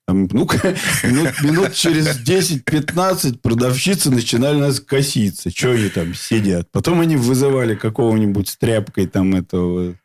Ну, 0.08 0.48
минут, 1.04 1.42
минут 1.42 1.74
через 1.74 2.18
10-15 2.20 3.38
продавщицы 3.38 4.10
начинали 4.10 4.58
нас 4.58 4.80
коситься. 4.80 5.50
Что 5.50 5.72
они 5.72 5.88
там 5.90 6.14
сидят? 6.14 6.70
Потом 6.72 7.00
они 7.00 7.16
вызывали 7.16 7.74
какого-нибудь 7.74 8.48
с 8.48 8.56
тряпкой 8.56 9.06
там 9.06 9.34
этого 9.34 9.96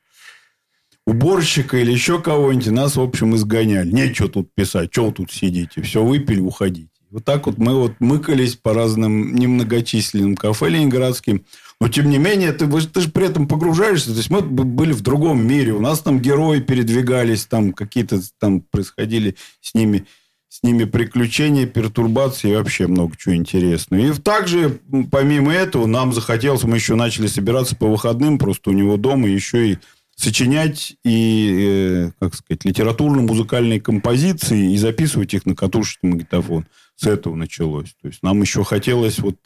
уборщика 1.06 1.78
или 1.78 1.92
еще 1.92 2.22
кого-нибудь, 2.22 2.68
нас, 2.68 2.96
в 2.96 3.02
общем, 3.02 3.36
изгоняли. 3.36 3.92
Нечего 3.92 4.30
тут 4.30 4.54
писать, 4.54 4.96
вы 4.98 5.12
тут 5.12 5.32
сидите? 5.32 5.82
Все 5.82 6.04
выпили, 6.04 6.40
уходите. 6.40 6.90
Вот 7.14 7.26
так 7.26 7.46
вот 7.46 7.60
мы 7.60 7.76
вот 7.76 7.94
мыкались 8.00 8.56
по 8.56 8.74
разным 8.74 9.36
немногочисленным 9.36 10.36
кафе 10.36 10.70
ленинградским. 10.70 11.46
Но, 11.80 11.88
тем 11.88 12.10
не 12.10 12.18
менее, 12.18 12.54
ты, 12.54 12.68
ты 12.68 13.02
же 13.02 13.10
при 13.10 13.28
этом 13.28 13.48
погружаешься. 13.48 14.10
То 14.10 14.18
есть, 14.18 14.32
мы 14.32 14.42
были 14.42 14.94
в 14.94 15.02
другом 15.02 15.46
мире. 15.46 15.74
У 15.74 15.80
нас 15.80 16.00
там 16.00 16.20
герои 16.20 16.60
передвигались, 16.60 17.46
там 17.46 17.72
какие-то 17.72 18.20
там 18.40 18.62
происходили 18.62 19.36
с 19.62 19.76
ними, 19.76 20.08
с 20.50 20.64
ними 20.64 20.86
приключения, 20.86 21.68
пертурбации 21.68 22.50
и 22.50 22.56
вообще 22.56 22.88
много 22.88 23.16
чего 23.16 23.36
интересного. 23.36 24.02
И 24.02 24.12
также, 24.14 24.80
помимо 25.12 25.54
этого, 25.54 25.86
нам 25.86 26.14
захотелось, 26.14 26.64
мы 26.64 26.78
еще 26.78 26.96
начали 26.96 27.28
собираться 27.28 27.76
по 27.76 27.88
выходным, 27.88 28.40
просто 28.40 28.72
у 28.72 28.74
него 28.74 28.98
дома 28.98 29.28
еще 29.28 29.74
и 29.74 29.78
сочинять 30.16 30.96
и, 31.04 32.08
э, 32.08 32.12
как 32.20 32.34
сказать, 32.34 32.66
литературно-музыкальные 32.66 33.82
композиции 33.82 34.74
и 34.74 34.78
записывать 34.78 35.34
их 35.34 35.46
на 35.46 35.56
катушечный 35.56 36.10
магнитофон. 36.12 36.66
С 36.96 37.08
этого 37.08 37.36
началось. 37.36 37.96
То 38.02 38.08
есть 38.08 38.24
нам 38.24 38.42
еще 38.42 38.64
хотелось 38.64 39.20
вот 39.20 39.38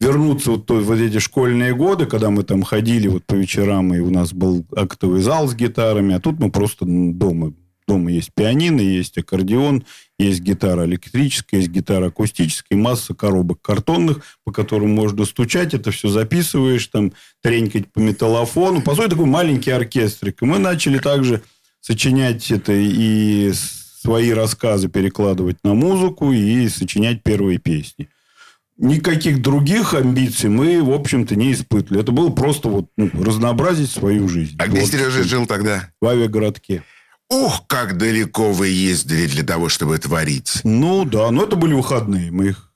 вернуться 0.00 0.52
вот, 0.52 0.70
вот 0.70 0.98
эти 0.98 1.18
школьные 1.18 1.74
годы, 1.74 2.06
когда 2.06 2.30
мы 2.30 2.44
там 2.44 2.62
ходили 2.62 3.08
вот 3.08 3.24
по 3.24 3.34
вечерам, 3.34 3.94
и 3.94 3.98
у 3.98 4.10
нас 4.10 4.32
был 4.32 4.64
актовый 4.76 5.22
зал 5.22 5.48
с 5.48 5.54
гитарами, 5.54 6.14
а 6.14 6.20
тут 6.20 6.38
мы 6.38 6.50
просто 6.50 6.84
дома. 6.86 7.52
Дома 7.86 8.12
есть 8.12 8.34
пианино, 8.34 8.82
есть 8.82 9.16
аккордеон, 9.16 9.82
есть 10.18 10.40
гитара 10.40 10.84
электрическая, 10.84 11.60
есть 11.60 11.72
гитара 11.72 12.08
акустическая, 12.08 12.78
масса 12.78 13.14
коробок 13.14 13.62
картонных, 13.62 14.20
по 14.44 14.52
которым 14.52 14.90
можно 14.90 15.24
стучать, 15.24 15.72
это 15.72 15.90
все 15.90 16.08
записываешь, 16.08 16.86
там, 16.88 17.14
тренькать 17.40 17.90
по 17.90 18.00
металлофону. 18.00 18.82
По 18.82 18.94
сути, 18.94 19.08
такой 19.08 19.24
маленький 19.24 19.70
оркестрик. 19.70 20.42
И 20.42 20.44
мы 20.44 20.58
начали 20.58 20.98
также 20.98 21.42
сочинять 21.80 22.50
это 22.50 22.74
и 22.74 23.52
свои 24.08 24.30
рассказы 24.30 24.88
перекладывать 24.88 25.58
на 25.64 25.74
музыку 25.74 26.32
и 26.32 26.66
сочинять 26.70 27.22
первые 27.22 27.58
песни. 27.58 28.08
Никаких 28.78 29.42
других 29.42 29.92
амбиций 29.92 30.48
мы, 30.48 30.82
в 30.82 30.92
общем-то, 30.92 31.36
не 31.36 31.52
испытывали. 31.52 32.00
Это 32.00 32.10
было 32.10 32.30
просто 32.30 32.70
вот, 32.70 32.86
ну, 32.96 33.10
разнообразить 33.22 33.90
свою 33.90 34.26
жизнь. 34.26 34.56
А 34.58 34.66
где 34.66 34.80
Вот. 34.80 34.88
Сережа 34.88 35.24
жил 35.24 35.44
тогда? 35.44 35.90
В 36.00 36.06
авиагородке. 36.06 36.84
Ох, 37.28 37.66
как 37.66 37.98
далеко 37.98 38.52
вы 38.52 38.68
ездили 38.68 39.26
для 39.26 39.42
того, 39.42 39.68
чтобы 39.68 39.98
творить. 39.98 40.60
Ну 40.64 41.04
да, 41.04 41.30
но 41.30 41.42
это 41.42 41.56
были 41.56 41.74
выходные. 41.74 42.30
Мы 42.30 42.46
их. 42.46 42.72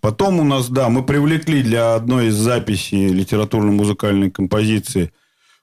Потом 0.00 0.40
у 0.40 0.44
нас, 0.44 0.68
да, 0.68 0.88
мы 0.88 1.04
привлекли 1.04 1.62
для 1.62 1.94
одной 1.94 2.28
из 2.28 2.34
записей 2.34 3.06
литературно-музыкальной 3.10 4.32
композиции, 4.32 5.12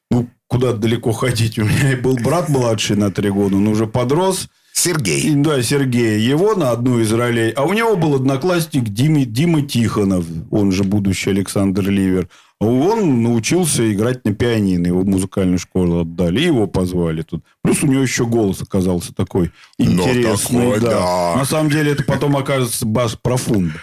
ну, 0.10 0.30
куда 0.48 0.72
далеко 0.72 1.12
ходить. 1.12 1.60
У 1.60 1.66
меня 1.66 1.92
и 1.92 1.96
был 1.98 2.16
брат 2.16 2.48
младший 2.48 2.96
на 2.96 3.12
три 3.12 3.32
года, 3.32 3.58
он 3.58 3.68
уже 3.68 3.86
подрос. 3.86 4.48
Сергей. 4.74 5.32
Да, 5.36 5.62
Сергей. 5.62 6.20
Его 6.20 6.56
на 6.56 6.72
одну 6.72 7.00
из 7.00 7.14
ролей. 7.14 7.52
А 7.52 7.64
у 7.64 7.74
него 7.74 7.96
был 7.96 8.16
одноклассник 8.16 8.86
Дима, 8.86 9.24
Дима 9.24 9.62
Тихонов, 9.62 10.26
он 10.50 10.72
же 10.72 10.84
будущий 10.84 11.30
Александр 11.30 11.90
Ливер. 11.90 12.28
Он 12.60 13.22
научился 13.22 13.92
играть 13.94 14.26
на 14.26 14.34
пианино. 14.34 14.88
Его 14.88 15.02
в 15.02 15.06
музыкальную 15.06 15.60
школу 15.60 16.02
отдали. 16.02 16.42
Его 16.42 16.66
позвали 16.66 17.22
тут. 17.22 17.44
Плюс 17.62 17.84
у 17.84 17.88
него 17.88 18.02
еще 18.02 18.26
голос 18.26 18.62
оказался 18.62 19.14
такой 19.14 19.52
интересный. 19.78 20.66
Ну, 20.66 20.72
такой, 20.74 20.80
да. 20.80 20.90
да. 20.90 21.36
На 21.38 21.46
самом 21.46 21.70
деле, 21.70 21.92
это 21.92 22.04
потом 22.04 22.36
окажется 22.38 22.86
бас 22.86 23.16
профунда. 23.16 23.76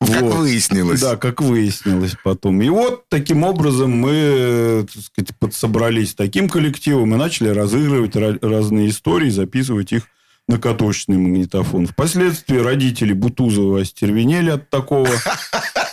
Как 0.00 0.22
Вот. 0.22 0.34
выяснилось. 0.34 1.00
Да, 1.00 1.16
как 1.16 1.40
выяснилось 1.42 2.16
потом. 2.24 2.60
И 2.62 2.68
вот 2.68 3.08
таким 3.08 3.44
образом 3.44 3.90
мы, 3.92 4.86
так 4.92 5.02
сказать, 5.04 5.36
подсобрались 5.38 6.14
таким 6.14 6.48
коллективом 6.48 7.14
и 7.14 7.18
начали 7.18 7.48
разыгрывать 7.48 8.16
ра- 8.16 8.38
разные 8.40 8.88
истории, 8.88 9.30
записывать 9.30 9.92
их 9.92 10.02
на 10.48 10.58
каточный 10.58 11.16
магнитофон. 11.16 11.86
Впоследствии 11.86 12.58
родители 12.58 13.12
Бутузова 13.12 13.80
остервенели 13.80 14.50
от 14.50 14.70
такого. 14.70 15.08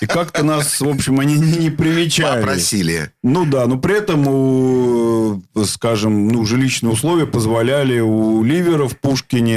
И 0.01 0.05
как-то 0.05 0.43
нас, 0.43 0.79
в 0.79 0.87
общем, 0.87 1.19
они 1.19 1.35
не, 1.35 1.57
не 1.57 1.69
привечали. 1.69 2.41
Попросили. 2.41 3.11
Ну 3.21 3.45
да, 3.45 3.67
но 3.67 3.77
при 3.77 3.97
этом, 3.97 4.27
у, 4.27 5.41
скажем, 5.65 6.29
ну, 6.29 6.45
жилищные 6.45 6.91
условия 6.91 7.25
позволяли 7.25 7.99
у 7.99 8.43
Ливера 8.43 8.87
в 8.87 8.97
Пушкине, 8.97 9.55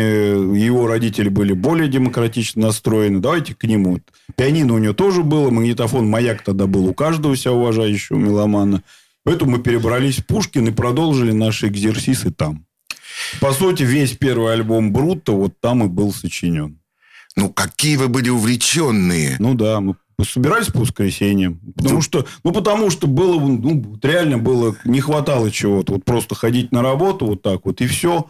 его 0.61 0.87
родители 0.87 1.29
были 1.29 1.53
более 1.53 1.89
демократично 1.89 2.63
настроены. 2.63 3.21
Давайте 3.21 3.55
к 3.55 3.65
нему. 3.65 4.01
Пианино 4.37 4.75
у 4.75 4.79
него 4.79 4.95
тоже 4.95 5.23
было, 5.23 5.51
магнитофон 5.51 6.09
«Маяк» 6.09 6.43
тогда 6.43 6.67
был 6.67 6.87
у 6.87 6.95
каждого 6.95 7.37
себя 7.37 7.53
уважающего 7.53 8.17
меломана. 8.19 8.83
Поэтому 9.25 9.53
мы 9.53 9.59
перебрались 9.61 10.19
в 10.19 10.27
Пушкин 10.27 10.69
и 10.69 10.73
продолжили 10.73 11.31
наши 11.31 11.69
экзерсисы 11.69 12.33
там. 12.33 12.67
По 13.41 13.53
сути, 13.53 13.83
весь 13.83 14.13
первый 14.13 14.53
альбом 14.53 14.93
Брута 14.93 15.33
вот 15.33 15.61
там 15.61 15.85
и 15.85 15.89
был 15.89 16.13
сочинен. 16.13 16.79
Ну, 17.37 17.51
какие 17.51 17.97
вы 17.97 18.09
были 18.09 18.29
увлеченные. 18.29 19.37
Ну 19.39 19.55
да, 19.55 19.81
мы 19.81 19.97
собирались 20.25 20.69
по 20.69 20.81
воскресеньям. 20.81 21.61
Потому 21.77 22.03
что, 22.03 22.27
ну, 22.45 22.53
потому 22.53 22.91
что 22.91 23.07
было, 23.07 23.41
ну, 23.41 23.99
реально 24.03 24.39
было, 24.39 24.77
не 24.85 25.01
хватало 25.01 25.51
чего-то. 25.51 25.95
Вот 25.95 26.05
просто 26.05 26.35
ходить 26.35 26.73
на 26.73 26.83
работу 26.83 27.27
вот 27.27 27.43
так 27.43 27.65
вот, 27.65 27.81
и 27.81 27.87
все. 27.87 28.27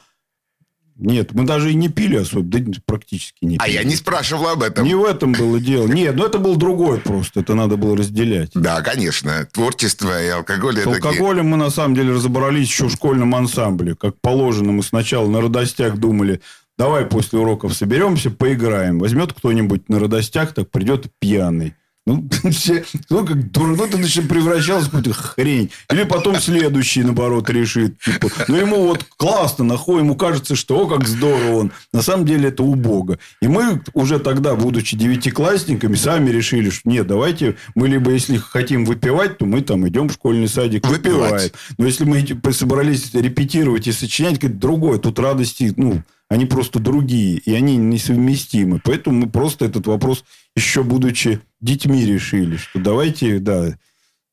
Нет, 0.96 1.32
мы 1.32 1.44
даже 1.44 1.72
и 1.72 1.74
не 1.74 1.88
пили 1.88 2.16
особо, 2.16 2.42
да 2.44 2.58
практически 2.84 3.44
не 3.44 3.58
пили. 3.58 3.68
А 3.68 3.68
я 3.68 3.84
не 3.84 3.96
спрашивал 3.96 4.48
об 4.48 4.62
этом. 4.62 4.84
Не 4.84 4.94
в 4.94 5.04
этом 5.04 5.32
было 5.32 5.58
дело. 5.58 5.86
Нет, 5.86 6.14
ну 6.14 6.26
это 6.26 6.38
был 6.38 6.56
другой 6.56 6.98
просто, 6.98 7.40
это 7.40 7.54
надо 7.54 7.76
было 7.76 7.96
разделять. 7.96 8.50
Да, 8.54 8.80
конечно. 8.82 9.46
Творчество 9.52 10.22
и 10.22 10.28
алкоголь 10.28 10.78
С 10.78 10.86
алкоголем 10.86 11.48
мы, 11.48 11.56
на 11.56 11.70
самом 11.70 11.94
деле, 11.94 12.12
разобрались 12.12 12.68
еще 12.68 12.88
в 12.88 12.92
школьном 12.92 13.34
ансамбле. 13.34 13.94
Как 13.94 14.20
положено, 14.20 14.72
мы 14.72 14.82
сначала 14.82 15.28
на 15.28 15.40
радостях 15.40 15.96
думали, 15.96 16.40
давай 16.78 17.06
после 17.06 17.38
уроков 17.38 17.74
соберемся, 17.74 18.30
поиграем. 18.30 18.98
Возьмет 18.98 19.32
кто-нибудь 19.32 19.88
на 19.88 19.98
радостях, 19.98 20.52
так 20.52 20.70
придет 20.70 21.06
пьяный. 21.18 21.74
Ну, 22.04 22.28
все, 22.50 22.84
ну, 23.10 23.24
как 23.24 23.50
дур- 23.52 23.76
ну, 23.76 23.84
это 23.84 23.96
значит, 23.96 24.28
превращалось 24.28 24.84
в 24.86 24.90
какую-то 24.90 25.12
хрень. 25.12 25.70
Или 25.92 26.02
потом 26.02 26.40
следующий, 26.40 27.02
наоборот, 27.04 27.48
решит. 27.48 27.96
Типа, 28.00 28.28
ну, 28.48 28.56
ему 28.56 28.86
вот 28.86 29.04
классно, 29.16 29.64
нахуй, 29.64 30.00
ему 30.00 30.16
кажется, 30.16 30.56
что, 30.56 30.80
о, 30.80 30.86
как 30.88 31.06
здорово 31.06 31.58
он. 31.58 31.72
На 31.92 32.02
самом 32.02 32.26
деле, 32.26 32.48
это 32.48 32.64
убого. 32.64 33.18
И 33.40 33.46
мы 33.46 33.82
уже 33.94 34.18
тогда, 34.18 34.56
будучи 34.56 34.96
девятиклассниками, 34.96 35.94
сами 35.94 36.30
решили, 36.30 36.70
что 36.70 36.88
нет, 36.88 37.06
давайте 37.06 37.56
мы 37.76 37.86
либо, 37.88 38.10
если 38.10 38.36
хотим 38.36 38.84
выпивать, 38.84 39.38
то 39.38 39.46
мы 39.46 39.60
там 39.60 39.86
идем 39.86 40.08
в 40.08 40.12
школьный 40.12 40.48
садик, 40.48 40.86
Выпивать. 40.88 41.52
Но 41.78 41.86
если 41.86 42.04
мы 42.04 42.18
эти- 42.20 42.36
собрались 42.52 43.14
репетировать 43.14 43.86
и 43.86 43.92
сочинять, 43.92 44.40
как 44.40 44.58
другое, 44.58 44.98
тут 44.98 45.18
радости, 45.20 45.72
ну, 45.76 46.02
они 46.32 46.46
просто 46.46 46.78
другие, 46.78 47.36
и 47.36 47.52
они 47.52 47.76
несовместимы. 47.76 48.80
Поэтому 48.82 49.18
мы 49.18 49.28
просто 49.28 49.66
этот 49.66 49.86
вопрос, 49.86 50.24
еще 50.56 50.82
будучи 50.82 51.40
детьми, 51.60 52.06
решили, 52.06 52.56
что 52.56 52.80
давайте, 52.80 53.38
да, 53.38 53.76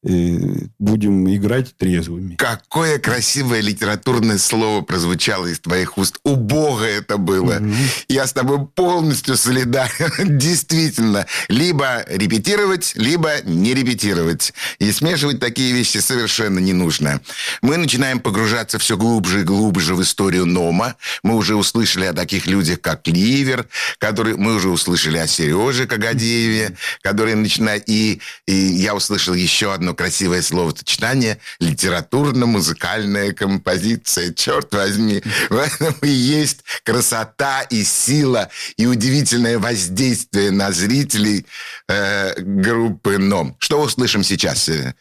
будем 0.02 1.30
играть 1.36 1.76
трезвыми. 1.76 2.36
Какое 2.36 3.00
красивое 3.00 3.60
литературное 3.60 4.38
слово 4.38 4.82
прозвучало 4.82 5.48
из 5.48 5.60
твоих 5.60 5.98
уст. 5.98 6.20
Убого 6.24 6.84
это 6.84 7.18
было. 7.18 7.62
Я 8.08 8.26
с 8.26 8.34
тобой 8.34 8.66
полностью 8.66 9.36
солидарен. 9.36 10.38
Действительно. 10.38 11.26
Либо 11.50 12.06
репетировать, 12.08 12.94
либо 12.96 13.42
не 13.44 13.74
репетировать. 13.74 14.54
И 14.80 14.92
смешивать 14.92 15.40
такие 15.40 15.74
вещи 15.74 15.98
совершенно 15.98 16.60
не 16.60 16.74
нужно. 16.74 17.20
Мы 17.62 17.78
начинаем 17.78 18.20
погружаться 18.20 18.80
все 18.80 18.96
глубже 18.96 19.42
и 19.42 19.44
глубже 19.44 19.96
в 19.96 20.02
историю 20.02 20.46
Нома. 20.46 20.96
Мы 21.24 21.36
уже 21.36 21.56
услышали 21.56 22.06
о 22.06 22.14
таких 22.14 22.48
людях, 22.48 22.80
как 22.82 23.06
Ливер, 23.08 23.68
который, 23.98 24.38
мы 24.38 24.56
уже 24.56 24.70
услышали 24.70 25.18
о 25.18 25.28
Сереже 25.28 25.88
Кагадееве, 25.88 26.78
который 27.02 27.36
начинает... 27.36 27.84
И, 27.90 28.22
и 28.46 28.54
я 28.54 28.96
услышал 28.96 29.34
еще 29.34 29.74
одно 29.74 29.89
красивое 29.94 30.42
словосочетание 30.42 31.38
литературно-музыкальная 31.60 33.34
композиция. 33.34 34.34
Черт 34.34 34.74
возьми, 34.74 35.22
в 35.50 35.58
этом 35.58 35.96
и 36.02 36.10
есть 36.10 36.64
красота 36.84 37.62
и 37.64 37.84
сила 37.84 38.50
и 38.78 38.86
удивительное 38.86 39.60
воздействие 39.60 40.52
на 40.52 40.72
зрителей 40.72 41.46
э, 41.88 42.40
группы 42.42 43.18
НОМ. 43.18 43.56
Что 43.60 43.82
услышим 43.82 44.24
сейчас? 44.24 44.70
Э, 44.70 44.94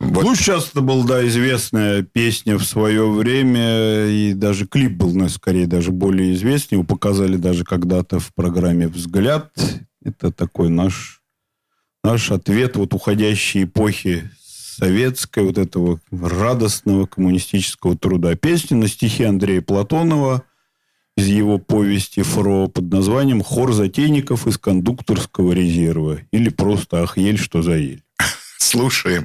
Вот. 0.00 0.24
Ну, 0.24 0.34
сейчас 0.34 0.70
это 0.70 0.80
была, 0.80 1.06
да, 1.06 1.26
известная 1.28 2.02
песня 2.02 2.56
в 2.56 2.64
свое 2.64 3.08
время, 3.08 4.06
и 4.08 4.32
даже 4.34 4.66
клип 4.66 4.92
был, 4.92 5.14
ну, 5.14 5.28
скорее, 5.28 5.66
даже 5.68 5.92
более 5.92 6.34
известный. 6.34 6.74
Его 6.74 6.84
показали 6.84 7.36
даже 7.36 7.64
когда-то 7.64 8.18
в 8.18 8.34
программе 8.34 8.88
«Взгляд». 8.88 9.52
Это 10.04 10.32
такой 10.32 10.68
наш, 10.68 11.21
наш 12.02 12.30
ответ 12.30 12.76
вот 12.76 12.94
уходящей 12.94 13.64
эпохи 13.64 14.30
советской, 14.44 15.44
вот 15.44 15.58
этого 15.58 16.00
радостного 16.10 17.06
коммунистического 17.06 17.96
труда. 17.96 18.34
Песня 18.34 18.76
на 18.76 18.88
стихи 18.88 19.24
Андрея 19.24 19.60
Платонова 19.60 20.42
из 21.16 21.26
его 21.26 21.58
повести 21.58 22.22
«Фро» 22.22 22.68
под 22.68 22.90
названием 22.90 23.42
«Хор 23.42 23.72
затейников 23.72 24.46
из 24.46 24.56
кондукторского 24.58 25.52
резерва» 25.52 26.18
или 26.30 26.48
просто 26.48 27.02
«Ах, 27.02 27.18
ель, 27.18 27.38
что 27.38 27.62
за 27.62 27.76
ель». 27.76 28.02
Слушаем. 28.58 29.24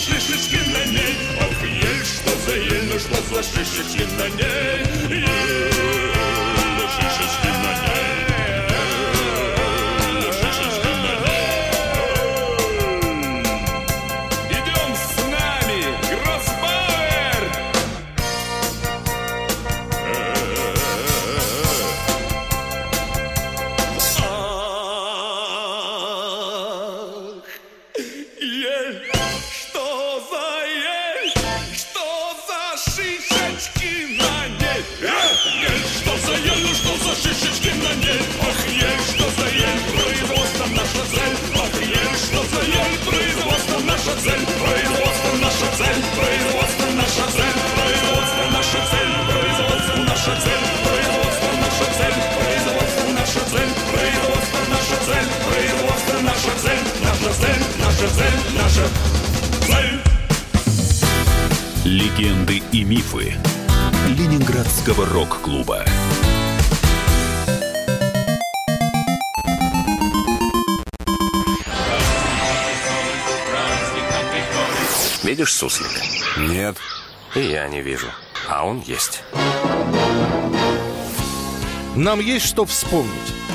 Производство 0.00 0.30
наша 0.30 0.48
цель, 0.48 1.16
ах, 1.40 1.62
ель, 1.62 2.04
что 2.04 2.30
за 2.46 2.56
ель, 2.56 2.98
что 2.98 3.22
за 3.34 3.42
шишечки 3.42 4.06
Легенды 61.90 62.62
и 62.70 62.84
мифы 62.84 63.34
Ленинградского 64.10 65.06
рок-клуба. 65.06 65.84
Видишь 75.24 75.52
суслик? 75.52 75.90
Нет. 76.38 76.76
И 77.34 77.40
я 77.40 77.68
не 77.68 77.80
вижу. 77.80 78.06
А 78.48 78.64
он 78.64 78.80
есть. 78.86 79.24
Нам 81.96 82.20
есть 82.20 82.46
что 82.46 82.66
вспомнить. 82.66 83.10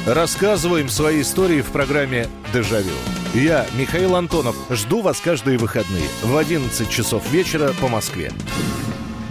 Рассказываем 0.05 0.89
свои 0.89 1.21
истории 1.21 1.61
в 1.61 1.67
программе 1.67 2.27
«Дежавю». 2.53 2.91
Я, 3.35 3.65
Михаил 3.77 4.15
Антонов, 4.15 4.55
жду 4.69 5.01
вас 5.01 5.19
каждые 5.19 5.57
выходные 5.57 6.07
в 6.23 6.37
11 6.37 6.89
часов 6.89 7.29
вечера 7.33 7.73
по 7.81 7.89
Москве. 7.89 8.31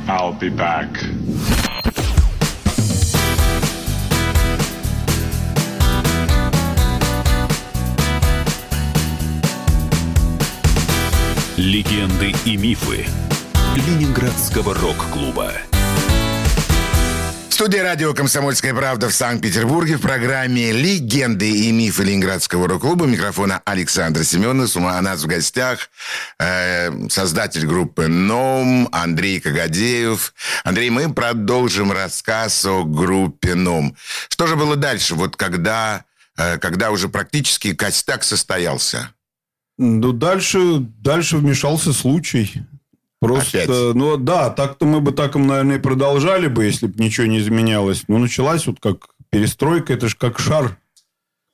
I'll 0.07 0.39
be 0.39 0.55
back. 0.55 0.91
Легенды 11.57 12.35
и 12.45 12.59
мифы 12.59 13.07
Ленинградского 13.75 14.75
рок-клуба. 14.75 15.53
Студии 17.65 17.79
радио 17.79 18.13
«Комсомольская 18.13 18.75
правда» 18.75 19.09
в 19.09 19.15
Санкт-Петербурге 19.15 19.97
в 19.97 20.03
программе 20.03 20.71
«Легенды 20.71 21.51
и 21.51 21.73
мифы 21.73 22.05
Ленинградского 22.05 22.69
рок-клуба». 22.69 23.07
Микрофона 23.07 23.63
Александр 23.65 24.23
Семенов. 24.23 24.77
У 24.77 24.81
нас 24.81 25.23
в 25.23 25.27
гостях 25.27 25.89
э, 26.39 27.09
создатель 27.09 27.67
группы 27.67 28.07
«Ном» 28.07 28.91
Андрей 28.93 29.41
Кагадеев. 29.41 30.35
Андрей, 30.63 30.91
мы 30.91 31.11
продолжим 31.15 31.91
рассказ 31.91 32.67
о 32.67 32.85
группе 32.85 33.55
«Ном». 33.55 33.97
Что 34.29 34.47
же 34.47 34.57
было 34.57 34.77
дальше, 34.77 35.15
вот 35.15 35.37
когда, 35.37 36.05
э, 36.37 36.59
когда 36.59 36.91
уже 36.91 37.09
практически 37.09 37.75
костяк 37.75 38.25
состоялся? 38.25 39.09
Ну, 39.79 40.13
дальше, 40.13 40.81
дальше 40.81 41.39
вмешался 41.39 41.95
случай. 41.95 42.63
Просто, 43.25 43.63
Опять? 43.63 43.95
ну 43.95 44.17
да, 44.19 44.51
так-то 44.51 44.85
мы 44.85 45.01
бы 45.01 45.13
так, 45.13 45.35
наверное, 45.35 45.79
и 45.79 45.81
продолжали 45.81 46.47
бы, 46.47 46.65
если 46.65 46.87
бы 46.87 47.03
ничего 47.03 47.27
не 47.27 47.39
изменялось. 47.39 48.05
Но 48.07 48.19
началась 48.19 48.67
вот 48.67 48.81
как 48.81 49.09
перестройка, 49.31 49.95
это 49.95 50.09
же 50.09 50.17
как 50.17 50.39
шар, 50.39 50.77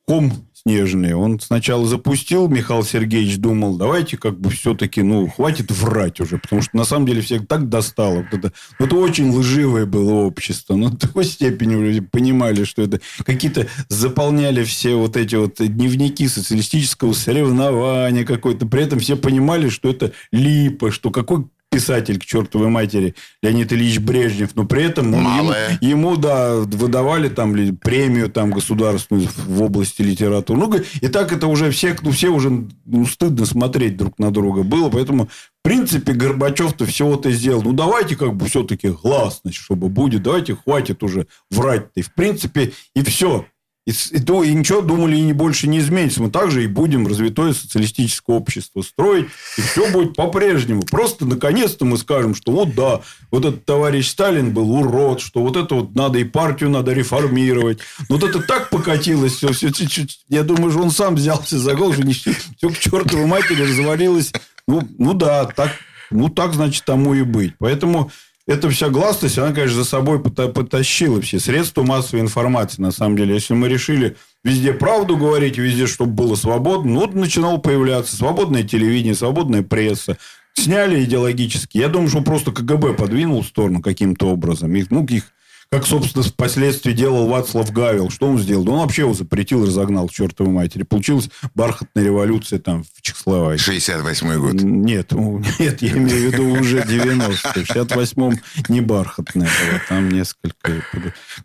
ком 0.05 0.33
снежный. 0.63 1.15
Он 1.15 1.41
сначала 1.41 1.87
запустил, 1.87 2.49
Михаил 2.49 2.83
Сергеевич 2.83 3.39
думал, 3.39 3.77
давайте 3.77 4.17
как 4.17 4.39
бы 4.39 4.51
все-таки, 4.51 5.03
ну, 5.03 5.29
хватит 5.29 5.71
врать 5.71 6.21
уже, 6.21 6.39
потому 6.39 6.63
что 6.63 6.77
на 6.77 6.85
самом 6.85 7.07
деле 7.07 7.23
всех 7.23 7.47
так 7.47 7.69
достало. 7.69 8.27
Вот 8.31 8.39
это, 8.39 8.53
вот 8.79 8.93
очень 8.93 9.31
лживое 9.31 9.87
было 9.87 10.13
общество. 10.25 10.75
Но 10.75 10.89
до 10.91 10.97
такой 10.99 11.25
степени 11.25 11.75
люди 11.75 12.01
понимали, 12.01 12.65
что 12.65 12.83
это 12.83 13.01
какие-то 13.25 13.69
заполняли 13.89 14.65
все 14.65 14.95
вот 14.97 15.17
эти 15.17 15.37
вот 15.37 15.57
дневники 15.59 16.29
социалистического 16.29 17.13
соревнования 17.13 18.25
какой-то. 18.25 18.67
При 18.67 18.83
этом 18.83 18.99
все 18.99 19.17
понимали, 19.17 19.69
что 19.69 19.89
это 19.89 20.13
липа, 20.33 20.91
что 20.91 21.11
какой 21.11 21.47
писатель 21.71 22.19
к 22.19 22.25
чертовой 22.25 22.69
матери 22.69 23.15
Леонид 23.43 23.73
Ильич 23.73 23.99
Брежнев, 24.01 24.57
но 24.57 24.65
при 24.65 24.85
этом 24.85 25.13
ему, 25.13 25.53
ему, 25.81 26.17
да, 26.17 26.57
выдавали 26.57 27.29
там 27.29 27.55
премию 27.77 28.29
там 28.29 28.51
государственную 28.51 29.29
в 29.47 29.63
области 29.63 30.03
литературы. 30.03 30.59
Ну, 30.59 30.75
и 31.01 31.09
так 31.09 31.33
это 31.33 31.47
уже 31.47 31.71
все, 31.71 31.97
ну, 32.03 32.11
все 32.11 32.29
уже 32.29 32.67
ну, 32.85 33.07
стыдно 33.07 33.47
смотреть 33.47 33.97
друг 33.97 34.19
на 34.19 34.31
друга 34.31 34.63
было, 34.63 34.91
поэтому 34.91 35.29
в 35.61 35.63
принципе, 35.63 36.15
Горбачев-то 36.15 36.87
всего-то 36.87 37.31
сделал. 37.31 37.63
Ну, 37.63 37.73
давайте 37.73 38.17
как 38.17 38.35
бы 38.35 38.47
все-таки 38.47 38.89
гласность, 38.89 39.59
чтобы 39.59 39.91
будет. 39.91 40.23
Давайте 40.23 40.57
хватит 40.57 41.03
уже 41.03 41.27
врать-то. 41.51 42.01
И, 42.01 42.03
в 42.03 42.15
принципе, 42.15 42.73
и 42.95 43.03
все. 43.03 43.45
И, 43.87 43.93
и 44.11 44.21
то, 44.21 44.45
и 44.45 44.53
ничего, 44.53 44.83
думали, 44.83 45.17
и 45.17 45.23
не 45.23 45.33
больше 45.33 45.67
не 45.67 45.79
изменится. 45.79 46.23
Мы 46.23 46.31
также 46.31 46.65
и 46.65 46.67
будем 46.67 47.07
развитое 47.07 47.55
социалистическое 47.55 48.37
общество 48.37 48.83
строить. 48.83 49.27
И 49.57 49.63
все 49.63 49.91
будет 49.91 50.15
по-прежнему. 50.15 50.83
Просто, 50.83 51.25
наконец-то, 51.25 51.87
мы 51.87 51.97
скажем, 51.97 52.35
что 52.35 52.53
вот 52.53 52.75
да, 52.75 53.01
вот 53.31 53.45
этот 53.45 53.65
товарищ 53.65 54.09
Сталин 54.09 54.53
был 54.53 54.71
урод, 54.71 55.21
что 55.21 55.43
вот 55.43 55.57
это 55.57 55.75
вот 55.75 55.95
надо 55.95 56.19
и 56.19 56.25
партию 56.25 56.69
надо 56.71 56.93
реформировать. 56.93 57.79
Но 58.09 58.17
вот 58.17 58.29
это 58.29 58.43
так 58.43 58.69
покатилось 58.69 59.37
все. 59.37 59.53
все, 59.53 59.71
я 60.29 60.43
думаю, 60.43 60.71
что 60.73 60.83
он 60.83 60.91
сам 60.91 61.15
взялся 61.15 61.59
за 61.59 61.75
голову, 61.75 61.95
что 62.13 62.33
все 62.59 62.69
к 62.69 62.79
чертовой 62.79 63.27
матери 63.27 63.63
развалилось. 63.63 64.33
Ну, 64.69 64.87
ну 64.99 65.15
да, 65.15 65.47
так, 65.47 65.73
ну 66.11 66.29
так, 66.29 66.53
значит, 66.53 66.85
тому 66.85 67.15
и 67.15 67.23
быть. 67.23 67.55
Поэтому 67.59 68.11
эта 68.51 68.69
вся 68.69 68.89
гласность, 68.89 69.39
она, 69.39 69.53
конечно, 69.53 69.77
за 69.77 69.85
собой 69.85 70.19
пота- 70.19 70.49
потащила 70.49 71.21
все 71.23 71.39
средства 71.39 71.85
массовой 71.85 72.23
информации, 72.23 72.83
на 72.83 72.91
самом 72.91 73.17
деле. 73.17 73.35
Если 73.35 73.55
мы 73.55 73.69
решили 73.69 74.17
везде 74.43 74.73
правду 74.73 75.17
говорить, 75.17 75.57
везде, 75.57 75.87
чтобы 75.87 76.13
было 76.13 76.35
свободно, 76.35 76.95
ну, 76.95 77.01
вот 77.01 77.15
начинало 77.15 77.59
появляться 77.59 78.17
свободное 78.17 78.65
телевидение, 78.65 79.15
свободная 79.15 79.63
пресса. 79.63 80.19
Сняли 80.55 81.05
идеологически. 81.05 81.79
Я 81.79 81.87
думаю, 81.87 82.09
что 82.11 82.23
просто 82.23 82.51
КГБ 82.51 82.95
подвинул 82.95 83.43
в 83.43 83.47
сторону 83.47 83.81
каким-то 83.81 84.27
образом. 84.27 84.75
Их, 84.75 84.91
ну, 84.91 85.07
их, 85.07 85.33
как, 85.71 85.87
собственно, 85.87 86.25
впоследствии 86.25 86.93
делал 86.93 87.29
Вацлав 87.29 87.71
Гавел. 87.73 88.11
Что 88.11 88.27
он 88.27 88.39
сделал? 88.41 88.65
Да 88.65 88.73
он 88.73 88.79
вообще 88.81 89.03
его 89.03 89.15
запретил, 89.15 89.65
разогнал 89.65 90.09
к 90.09 90.13
чертовой 90.13 90.53
матери. 90.53 90.83
Получилась 90.83 91.31
бархатная 91.55 92.05
революция 92.05 92.59
там 92.59 92.83
в 92.83 93.01
Чехословакии. 93.03 93.63
68 93.63 94.39
год. 94.41 94.53
Нет, 94.55 95.13
нет, 95.13 95.81
я 95.83 95.93
имею 95.93 96.09
в 96.31 96.33
виду 96.33 96.45
уже 96.61 96.85
90 96.87 97.37
В 97.49 97.57
68-м 97.57 98.41
не 98.69 98.81
бархатная 98.81 99.47
была, 99.47 99.81
там 99.89 100.09
несколько... 100.09 100.83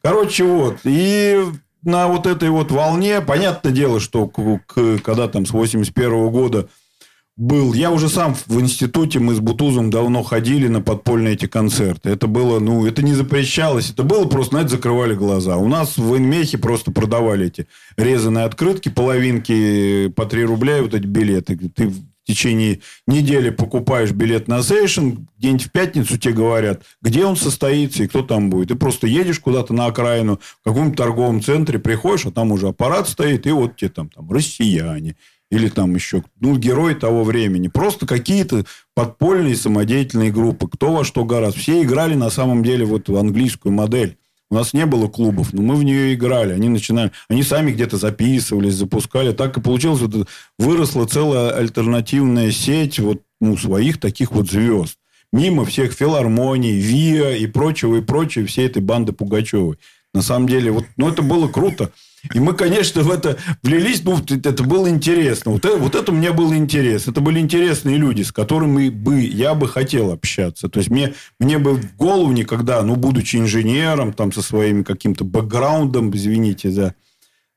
Короче, 0.02 0.44
вот. 0.44 0.80
И 0.86 1.40
на 1.84 2.08
вот 2.08 2.26
этой 2.26 2.50
вот 2.50 2.72
волне, 2.72 3.22
понятное 3.22 3.72
дело, 3.72 4.00
что 4.00 4.28
к- 4.28 4.60
к- 4.66 4.98
когда 5.04 5.28
там 5.28 5.46
с 5.46 5.52
81 5.52 6.30
года 6.32 6.68
был... 7.38 7.74
Я 7.74 7.92
уже 7.92 8.10
сам 8.10 8.36
в 8.48 8.60
институте, 8.60 9.20
мы 9.20 9.36
с 9.36 9.40
Бутузом 9.40 9.90
давно 9.90 10.24
ходили 10.24 10.68
на 10.68 10.82
подпольные 10.82 11.34
эти 11.34 11.48
концерты. 11.48 12.10
Это 12.10 12.28
было, 12.28 12.60
ну, 12.60 12.86
это 12.86 13.04
не 13.04 13.14
запрещалось. 13.14 13.92
Это 13.92 14.04
было 14.04 14.26
просто, 14.26 14.52
знаете, 14.52 14.70
закрывали 14.72 15.16
глаза. 15.16 15.58
У 15.58 15.68
нас 15.68 15.98
в 15.98 16.16
Инмехе 16.18 16.58
просто 16.58 16.92
продавали 16.92 17.48
эти 17.48 17.68
резаные 17.98 18.46
открытки, 18.46 18.90
половинки 18.90 20.10
по 20.16 20.26
3 20.26 20.46
рубля, 20.46 20.78
и 20.78 20.82
вот 20.82 20.94
эти 20.94 21.06
билеты. 21.06 21.58
Ты 21.58 21.92
в 22.26 22.28
течение 22.28 22.80
недели 23.06 23.52
покупаешь 23.52 24.12
билет 24.12 24.48
на 24.48 24.64
сейшн, 24.64 25.12
где-нибудь 25.38 25.68
в 25.68 25.72
пятницу 25.72 26.18
тебе 26.18 26.34
говорят, 26.34 26.82
где 27.00 27.24
он 27.24 27.36
состоится 27.36 28.04
и 28.04 28.08
кто 28.08 28.24
там 28.24 28.50
будет. 28.50 28.70
Ты 28.70 28.76
просто 28.76 29.06
едешь 29.06 29.40
куда-то 29.40 29.76
на 29.76 29.86
окраину, 29.86 30.40
в 30.62 30.64
каком-то 30.64 30.98
торговом 30.98 31.44
центре, 31.44 31.78
приходишь, 31.78 32.26
а 32.26 32.32
там 32.32 32.52
уже 32.52 32.70
аппарат 32.70 33.08
стоит, 33.08 33.46
и 33.46 33.52
вот 33.52 33.76
тебе 33.76 33.90
там, 33.90 34.10
там 34.10 34.32
россияне, 34.32 35.16
или 35.52 35.70
там 35.70 35.96
еще, 35.96 36.24
ну, 36.40 36.58
герой 36.58 36.96
того 36.96 37.24
времени. 37.24 37.68
Просто 37.68 38.06
какие-то 38.06 38.66
подпольные 38.94 39.56
самодеятельные 39.56 40.32
группы. 40.32 40.68
Кто 40.68 40.94
во 40.94 41.04
что 41.04 41.24
гораздо. 41.24 41.60
Все 41.60 41.82
играли 41.84 42.16
на 42.16 42.30
самом 42.30 42.64
деле 42.64 42.86
вот 42.86 43.10
в 43.10 43.16
английскую 43.16 43.72
модель. 43.72 44.18
У 44.50 44.56
нас 44.56 44.74
не 44.74 44.86
было 44.86 45.08
клубов, 45.08 45.54
но 45.54 45.62
мы 45.62 45.76
в 45.76 45.84
нее 45.84 46.14
играли. 46.14 46.54
Они 46.54 46.70
начинали, 46.70 47.12
они 47.30 47.44
сами 47.44 47.72
где-то 47.72 47.98
записывались, 47.98 48.76
запускали. 48.76 49.34
Так 49.34 49.58
и 49.58 49.62
получилось, 49.62 50.02
вот 50.02 50.28
выросла 50.60 51.06
целая 51.06 51.52
альтернативная 51.52 52.52
сеть. 52.52 53.00
Вот 53.00 53.22
ну, 53.42 53.58
своих 53.58 54.00
таких 54.00 54.32
вот 54.32 54.50
звезд. 54.50 54.98
Мимо 55.34 55.66
всех 55.66 55.94
филармоний, 55.94 56.80
ВИА 56.80 57.36
и 57.36 57.48
прочего, 57.48 57.98
и 57.98 58.02
прочего, 58.02 58.46
всей 58.46 58.68
этой 58.68 58.82
банды 58.82 59.12
Пугачевой. 59.12 59.78
На 60.14 60.22
самом 60.22 60.48
деле, 60.48 60.72
вот, 60.72 60.86
ну, 60.96 61.10
это 61.10 61.22
было 61.22 61.50
круто. 61.50 61.92
И 62.34 62.40
мы, 62.40 62.54
конечно, 62.54 63.02
в 63.04 63.12
это 63.12 63.38
влились, 63.64 64.04
ну, 64.04 64.18
это 64.18 64.64
было 64.64 64.90
интересно. 64.90 65.52
Вот 65.52 65.66
это, 65.66 65.78
вот 65.78 65.96
это 65.96 66.12
мне 66.12 66.32
было 66.32 66.56
интересно. 66.56 67.12
Это 67.12 67.22
были 67.22 67.40
интересные 67.40 67.98
люди, 67.98 68.24
с 68.24 68.32
которыми 68.32 68.90
бы 68.90 69.22
я 69.22 69.54
бы 69.54 69.68
хотел 69.68 70.12
общаться. 70.12 70.70
То 70.70 70.80
есть, 70.80 70.90
мне, 70.90 71.14
мне 71.40 71.58
бы 71.58 71.74
в 71.74 71.96
голову 71.96 72.32
никогда, 72.32 72.82
ну, 72.82 72.96
будучи 72.96 73.38
инженером, 73.38 74.14
там, 74.14 74.32
со 74.32 74.42
своим 74.42 74.84
каким-то 74.84 75.24
бэкграундом, 75.24 76.16
извините 76.16 76.72
за 76.72 76.96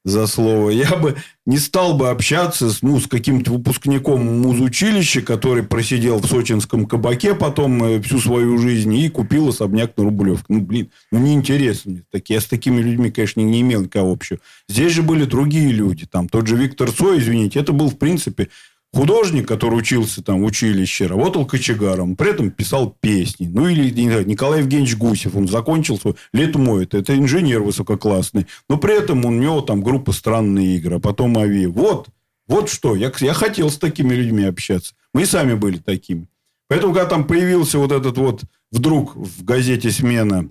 за 0.05 0.27
слово, 0.27 0.71
я 0.71 0.97
бы 0.97 1.17
не 1.45 1.59
стал 1.59 1.97
бы 1.97 2.11
общаться 2.11 2.71
с, 2.71 2.83
ну, 2.83 3.01
с 3.01 3.07
каким-то 3.07 3.53
выпускником 3.53 4.43
музучилища, 4.43 5.23
который 5.23 5.63
просидел 5.63 6.19
в 6.19 6.27
сочинском 6.27 6.87
кабаке 6.87 7.35
потом 7.35 7.83
э, 7.83 8.01
всю 8.03 8.19
свою 8.19 8.59
жизнь 8.59 8.95
и 8.95 9.09
купил 9.09 9.49
особняк 9.49 9.97
на 9.97 10.05
Рублевке. 10.05 10.47
Ну, 10.49 10.61
блин, 10.61 10.91
ну, 11.11 11.19
неинтересно. 11.19 12.03
Так, 12.11 12.31
я 12.31 12.41
с 12.41 12.47
такими 12.47 12.81
людьми, 12.81 13.11
конечно, 13.11 13.41
не 13.41 13.61
имел 13.61 13.83
никого 13.83 14.13
общего. 14.13 14.39
Здесь 14.69 14.93
же 14.93 15.03
были 15.03 15.25
другие 15.25 15.71
люди. 15.71 16.07
Там 16.07 16.29
тот 16.29 16.47
же 16.47 16.57
Виктор 16.57 16.91
Цой, 16.91 17.19
извините, 17.19 17.61
это 17.61 17.73
был, 17.73 17.91
в 17.91 17.99
принципе, 17.99 18.49
Художник, 18.95 19.47
который 19.47 19.75
учился 19.75 20.23
там 20.23 20.41
в 20.41 20.45
училище, 20.47 21.07
работал 21.07 21.45
кочегаром, 21.45 22.17
при 22.17 22.31
этом 22.31 22.51
писал 22.51 22.97
песни. 23.01 23.47
Ну, 23.47 23.69
или 23.69 23.91
Николай 24.25 24.61
Евгеньевич 24.61 24.97
Гусев, 24.97 25.37
он 25.37 25.47
закончил 25.47 25.99
свой 25.99 26.15
лет 26.33 26.57
мой, 26.57 26.85
это, 26.91 27.17
инженер 27.17 27.63
высококлассный. 27.63 28.47
Но 28.69 28.79
при 28.79 28.99
этом 28.99 29.27
у 29.27 29.31
него 29.31 29.61
там 29.61 29.83
группа 29.83 30.13
«Странные 30.13 30.77
игры», 30.77 30.97
а 30.97 31.01
потом 31.01 31.37
«Ави». 31.37 31.67
Вот, 31.67 32.09
вот 32.47 32.71
что, 32.71 32.97
я, 32.97 33.13
я 33.21 33.35
хотел 33.35 33.71
с 33.71 33.77
такими 33.77 34.15
людьми 34.15 34.45
общаться. 34.45 34.95
Мы 35.13 35.27
сами 35.27 35.53
были 35.53 35.77
такими. 35.77 36.27
Поэтому, 36.69 36.95
когда 36.95 37.09
там 37.09 37.27
появился 37.27 37.79
вот 37.79 37.93
этот 37.93 38.17
вот 38.17 38.43
вдруг 38.71 39.15
в 39.17 39.45
газете 39.45 39.91
«Смена» 39.91 40.49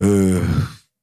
э, 0.00 0.42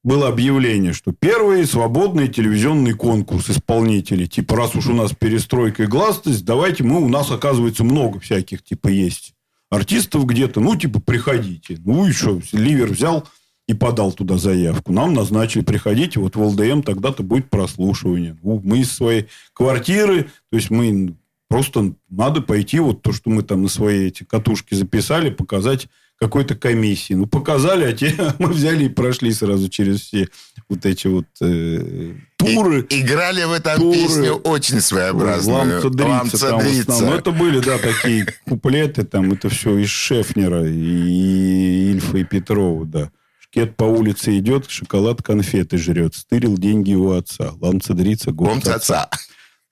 было 0.02 0.28
объявление, 0.28 0.92
что 0.92 1.12
первый 1.12 1.66
свободный 1.66 2.28
телевизионный 2.28 2.92
конкурс 2.94 3.50
исполнителей. 3.50 4.26
Типа, 4.26 4.56
раз 4.56 4.74
уж 4.74 4.86
у 4.88 4.94
нас 4.94 5.12
перестройка 5.12 5.82
и 5.82 5.86
гласность, 5.86 6.44
давайте 6.44 6.84
мы, 6.84 7.02
у 7.02 7.08
нас, 7.08 7.30
оказывается, 7.30 7.84
много 7.84 8.18
всяких, 8.18 8.62
типа, 8.62 8.88
есть 8.88 9.34
артистов 9.70 10.24
где-то. 10.24 10.60
Ну, 10.60 10.76
типа, 10.76 11.00
приходите. 11.00 11.78
Ну, 11.84 12.10
что, 12.12 12.40
Ливер 12.52 12.88
взял 12.88 13.28
и 13.68 13.74
подал 13.74 14.12
туда 14.12 14.36
заявку. 14.36 14.92
Нам 14.92 15.12
назначили, 15.12 15.62
приходите, 15.62 16.18
вот 16.18 16.34
в 16.34 16.42
ЛДМ 16.42 16.82
тогда-то 16.82 17.22
будет 17.22 17.50
прослушивание. 17.50 18.36
Ну, 18.42 18.60
мы 18.64 18.78
из 18.78 18.90
своей 18.90 19.28
квартиры, 19.52 20.30
то 20.50 20.56
есть, 20.56 20.70
мы 20.70 21.14
просто 21.48 21.92
надо 22.08 22.40
пойти, 22.40 22.78
вот 22.80 23.02
то, 23.02 23.12
что 23.12 23.28
мы 23.28 23.42
там 23.42 23.62
на 23.62 23.68
свои 23.68 24.06
эти 24.06 24.24
катушки 24.24 24.74
записали, 24.74 25.30
показать 25.30 25.88
какой-то 26.20 26.54
комиссии. 26.54 27.14
Ну, 27.14 27.26
показали, 27.26 27.84
а 27.84 27.92
те 27.92 28.14
мы 28.38 28.48
взяли 28.48 28.84
и 28.84 28.88
прошли 28.88 29.32
сразу 29.32 29.68
через 29.68 30.02
все 30.02 30.28
вот 30.68 30.84
эти 30.84 31.06
вот 31.06 31.26
э, 31.40 32.14
туры. 32.36 32.86
И, 32.90 33.00
играли 33.00 33.44
в 33.44 33.52
этом 33.52 33.76
туры. 33.76 33.96
песню 33.96 34.34
очень 34.34 34.80
своеобразную. 34.80 35.82
Ламца 35.82 36.38
там 36.38 36.60
в 36.60 36.64
основном. 36.66 37.10
Ну, 37.10 37.16
это 37.16 37.30
были, 37.32 37.60
да, 37.60 37.78
такие 37.78 38.26
куплеты, 38.48 39.04
там, 39.04 39.32
это 39.32 39.48
все 39.48 39.78
из 39.78 39.88
Шефнера, 39.88 40.64
и 40.68 41.90
Ильфа, 41.90 42.18
и 42.18 42.24
Петрова, 42.24 42.84
да. 42.84 43.10
Шкет 43.40 43.76
по 43.76 43.84
улице 43.84 44.38
идет, 44.38 44.70
шоколад 44.70 45.22
конфеты 45.22 45.76
жрет. 45.76 46.14
Стырил 46.14 46.56
деньги 46.56 46.94
у 46.94 47.12
отца. 47.12 47.52
Ламца 47.60 47.94
дрица, 47.94 48.30
год 48.30 48.68
отца. 48.68 49.08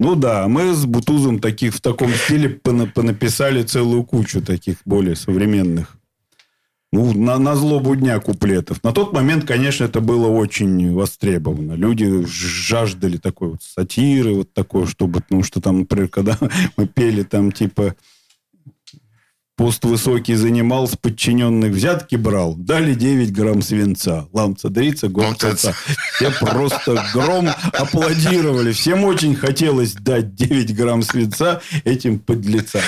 Ну 0.00 0.14
да, 0.14 0.48
мы 0.48 0.74
с 0.74 0.84
Бутузом 0.84 1.40
таких 1.40 1.74
в 1.74 1.80
таком 1.80 2.12
стиле 2.14 2.48
понаписали 2.48 3.62
целую 3.62 4.04
кучу 4.04 4.40
таких 4.40 4.78
более 4.84 5.14
современных 5.14 5.97
ну, 6.92 7.12
на, 7.12 7.38
на 7.38 7.54
злобу 7.54 7.94
дня 7.96 8.18
куплетов. 8.18 8.82
На 8.82 8.92
тот 8.92 9.12
момент, 9.12 9.44
конечно, 9.44 9.84
это 9.84 10.00
было 10.00 10.28
очень 10.28 10.92
востребовано. 10.94 11.74
Люди 11.74 12.24
жаждали 12.26 13.18
такой 13.18 13.50
вот 13.50 13.62
сатиры, 13.62 14.34
вот 14.34 14.52
такой, 14.54 14.86
чтобы, 14.86 15.22
ну, 15.28 15.42
что 15.42 15.60
там, 15.60 15.80
например, 15.80 16.08
когда 16.08 16.38
мы 16.76 16.86
пели 16.86 17.24
там, 17.24 17.52
типа, 17.52 17.94
пост 19.58 19.84
высокий 19.84 20.34
занимал, 20.34 20.88
с 20.88 20.96
подчиненных 20.96 21.72
взятки 21.72 22.16
брал, 22.16 22.54
дали 22.54 22.94
9 22.94 23.32
грамм 23.32 23.60
свинца. 23.60 24.26
Ламца 24.32 24.70
дрица, 24.70 25.08
год 25.08 25.36
Все 26.14 26.30
просто 26.40 27.04
гром 27.12 27.48
аплодировали. 27.74 28.72
Всем 28.72 29.04
очень 29.04 29.34
хотелось 29.34 29.92
дать 29.92 30.34
9 30.34 30.74
грамм 30.74 31.02
свинца 31.02 31.60
этим 31.84 32.18
подлецам. 32.18 32.82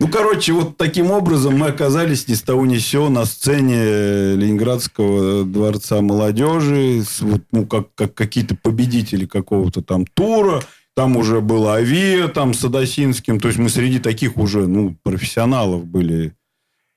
Ну, 0.00 0.08
короче, 0.08 0.52
вот 0.52 0.76
таким 0.76 1.10
образом 1.10 1.56
мы 1.56 1.68
оказались 1.68 2.26
ни 2.26 2.34
с 2.34 2.42
того 2.42 2.66
ни 2.66 2.78
с 2.78 2.86
сего 2.86 3.08
на 3.08 3.24
сцене 3.24 4.34
Ленинградского 4.34 5.44
дворца 5.44 6.00
молодежи, 6.00 7.04
вот, 7.20 7.42
ну, 7.52 7.64
как, 7.64 7.94
как 7.94 8.14
какие-то 8.14 8.56
победители 8.56 9.26
какого-то 9.26 9.82
там 9.82 10.04
тура. 10.06 10.62
Там 10.96 11.16
уже 11.16 11.40
было 11.40 11.74
Авиа, 11.74 12.28
там 12.28 12.54
с 12.54 12.64
Адасинским. 12.64 13.40
То 13.40 13.48
есть, 13.48 13.58
мы 13.58 13.68
среди 13.68 13.98
таких 13.98 14.36
уже, 14.36 14.66
ну, 14.66 14.96
профессионалов 15.02 15.84
были 15.84 16.34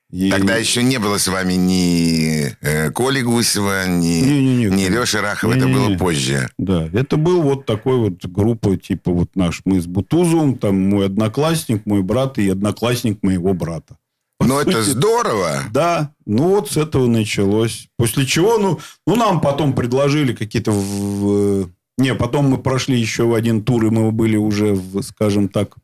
и... 0.09 0.31
Тогда 0.31 0.55
еще 0.55 0.83
не 0.83 0.99
было 0.99 1.17
с 1.17 1.27
вами 1.27 1.53
ни 1.53 2.55
э, 2.61 2.91
Коли 2.91 3.21
Гусева, 3.21 3.87
ни, 3.87 4.21
не, 4.21 4.41
не, 4.41 4.55
не, 4.55 4.65
ни 4.65 4.85
Леши 4.87 5.19
Рахова. 5.19 5.51
Не, 5.51 5.57
это 5.57 5.67
не, 5.67 5.73
было 5.73 5.89
не. 5.89 5.97
позже. 5.97 6.49
Да, 6.57 6.89
это 6.93 7.17
был 7.17 7.41
вот 7.41 7.65
такой 7.65 7.97
вот 7.97 8.25
группа, 8.25 8.77
типа 8.77 9.11
вот 9.11 9.35
наш. 9.35 9.61
Мы 9.65 9.81
с 9.81 9.85
Бутузовым, 9.85 10.57
там 10.57 10.89
мой 10.89 11.07
одноклассник, 11.07 11.85
мой 11.85 12.03
брат 12.03 12.37
и 12.37 12.49
одноклассник 12.49 13.21
моего 13.21 13.53
брата. 13.53 13.97
Ну, 14.39 14.59
это 14.59 14.81
здорово. 14.81 15.63
Да, 15.71 16.13
ну 16.25 16.49
вот 16.49 16.71
с 16.71 16.77
этого 16.77 17.07
началось. 17.07 17.89
После 17.97 18.25
чего, 18.25 18.57
ну, 18.57 18.79
ну 19.05 19.15
нам 19.15 19.41
потом 19.41 19.73
предложили 19.73 20.33
какие-то... 20.33 20.71
В... 20.71 21.69
Не, 21.97 22.13
потом 22.15 22.45
мы 22.49 22.59
прошли 22.59 22.97
еще 22.97 23.25
в 23.25 23.33
один 23.33 23.63
тур, 23.63 23.87
и 23.87 23.89
мы 23.89 24.11
были 24.11 24.37
уже, 24.37 24.73
в, 24.73 25.01
скажем 25.01 25.49
так, 25.49 25.75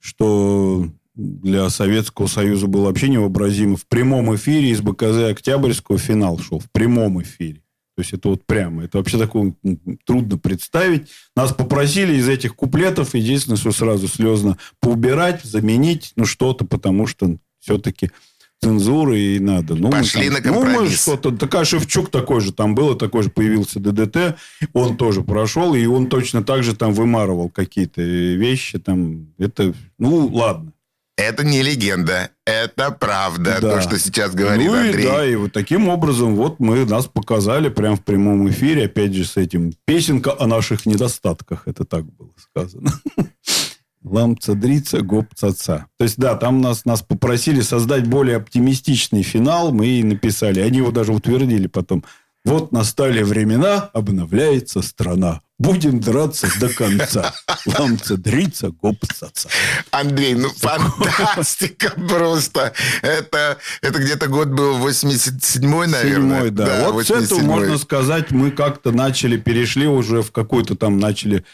что 0.00 0.88
для 1.14 1.68
Советского 1.70 2.26
Союза 2.26 2.66
был 2.66 2.84
вообще 2.84 3.08
невообразимо. 3.08 3.76
В 3.76 3.86
прямом 3.86 4.34
эфире 4.34 4.70
из 4.70 4.80
БКЗ 4.80 5.30
Октябрьского 5.30 5.98
финал 5.98 6.38
шел. 6.38 6.58
В 6.58 6.70
прямом 6.70 7.22
эфире. 7.22 7.62
То 7.94 8.00
есть, 8.00 8.14
это 8.14 8.30
вот 8.30 8.46
прямо. 8.46 8.84
Это 8.84 8.98
вообще 8.98 9.18
такое 9.18 9.54
трудно 10.06 10.38
представить. 10.38 11.08
Нас 11.36 11.52
попросили 11.52 12.16
из 12.16 12.26
этих 12.26 12.56
куплетов, 12.56 13.14
единственное, 13.14 13.58
что 13.58 13.70
сразу 13.72 14.08
слезно, 14.08 14.56
поубирать, 14.80 15.42
заменить, 15.44 16.12
ну, 16.16 16.24
что-то, 16.24 16.64
потому 16.64 17.06
что 17.06 17.36
все-таки 17.60 18.10
цензуры 18.62 19.18
и 19.20 19.40
надо. 19.40 19.74
Ну, 19.74 19.90
Пошли 19.90 20.26
там, 20.26 20.34
на 20.34 20.40
компромисс. 20.40 20.76
Ну, 20.76 20.82
мы 20.84 20.90
что-то... 20.90 21.36
Такая 21.36 21.64
Шевчук 21.64 22.10
такой 22.10 22.40
же 22.40 22.52
там 22.52 22.74
было, 22.74 22.96
такой 22.96 23.24
же 23.24 23.30
появился 23.30 23.80
ДДТ. 23.80 24.36
Он 24.72 24.96
тоже 24.96 25.22
прошел, 25.22 25.74
и 25.74 25.84
он 25.84 26.06
точно 26.06 26.42
так 26.42 26.62
же 26.62 26.74
там 26.74 26.94
вымарывал 26.94 27.50
какие-то 27.50 28.00
вещи. 28.00 28.78
Там, 28.78 29.34
это, 29.38 29.74
ну, 29.98 30.28
ладно. 30.28 30.71
Это 31.18 31.44
не 31.44 31.62
легенда, 31.62 32.30
это 32.46 32.90
правда, 32.90 33.58
да. 33.60 33.74
то, 33.74 33.80
что 33.82 33.98
сейчас 33.98 34.34
говорит 34.34 34.66
ну, 34.66 34.74
Андрей. 34.74 35.04
И, 35.04 35.06
да, 35.06 35.26
и 35.26 35.34
вот 35.36 35.52
таким 35.52 35.88
образом 35.88 36.34
вот 36.36 36.58
мы 36.58 36.86
нас 36.86 37.06
показали 37.06 37.68
прямо 37.68 37.96
в 37.96 38.02
прямом 38.02 38.48
эфире, 38.48 38.86
опять 38.86 39.12
же, 39.12 39.24
с 39.24 39.36
этим 39.36 39.74
песенка 39.84 40.34
о 40.38 40.46
наших 40.46 40.86
недостатках, 40.86 41.64
это 41.66 41.84
так 41.84 42.06
было 42.06 42.30
сказано. 42.38 42.92
Ламца 44.04 44.54
дрица, 44.54 45.02
гоп 45.02 45.26
цаца. 45.34 45.86
То 45.98 46.04
есть, 46.04 46.16
да, 46.18 46.34
там 46.34 46.60
нас, 46.60 46.84
нас 46.84 47.02
попросили 47.02 47.60
создать 47.60 48.06
более 48.06 48.38
оптимистичный 48.38 49.22
финал, 49.22 49.70
мы 49.70 49.86
и 49.86 50.02
написали. 50.02 50.60
Они 50.60 50.78
его 50.78 50.90
даже 50.90 51.12
утвердили 51.12 51.68
потом. 51.68 52.04
Вот 52.44 52.72
настали 52.72 53.22
времена, 53.22 53.90
обновляется 53.92 54.82
страна. 54.82 55.42
Будем 55.58 56.00
драться 56.00 56.48
до 56.58 56.68
конца. 56.70 57.32
Ламца, 57.66 58.16
дрица, 58.16 58.70
гопсаца. 58.70 59.48
Андрей, 59.92 60.34
ну 60.34 60.48
фантастика 60.48 61.90
просто. 62.08 62.72
Это, 63.02 63.58
это 63.80 63.98
где-то 64.00 64.26
год 64.26 64.48
был 64.48 64.84
87-й, 64.84 65.86
наверное. 65.86 66.46
7 66.46 66.50
да. 66.50 66.66
да. 66.66 66.90
Вот 66.90 67.06
с 67.06 67.10
этого, 67.12 67.38
можно 67.38 67.78
сказать, 67.78 68.32
мы 68.32 68.50
как-то 68.50 68.90
начали, 68.90 69.36
перешли 69.36 69.86
уже 69.86 70.22
в 70.22 70.32
какой-то 70.32 70.74
там, 70.74 70.98
начали 70.98 71.44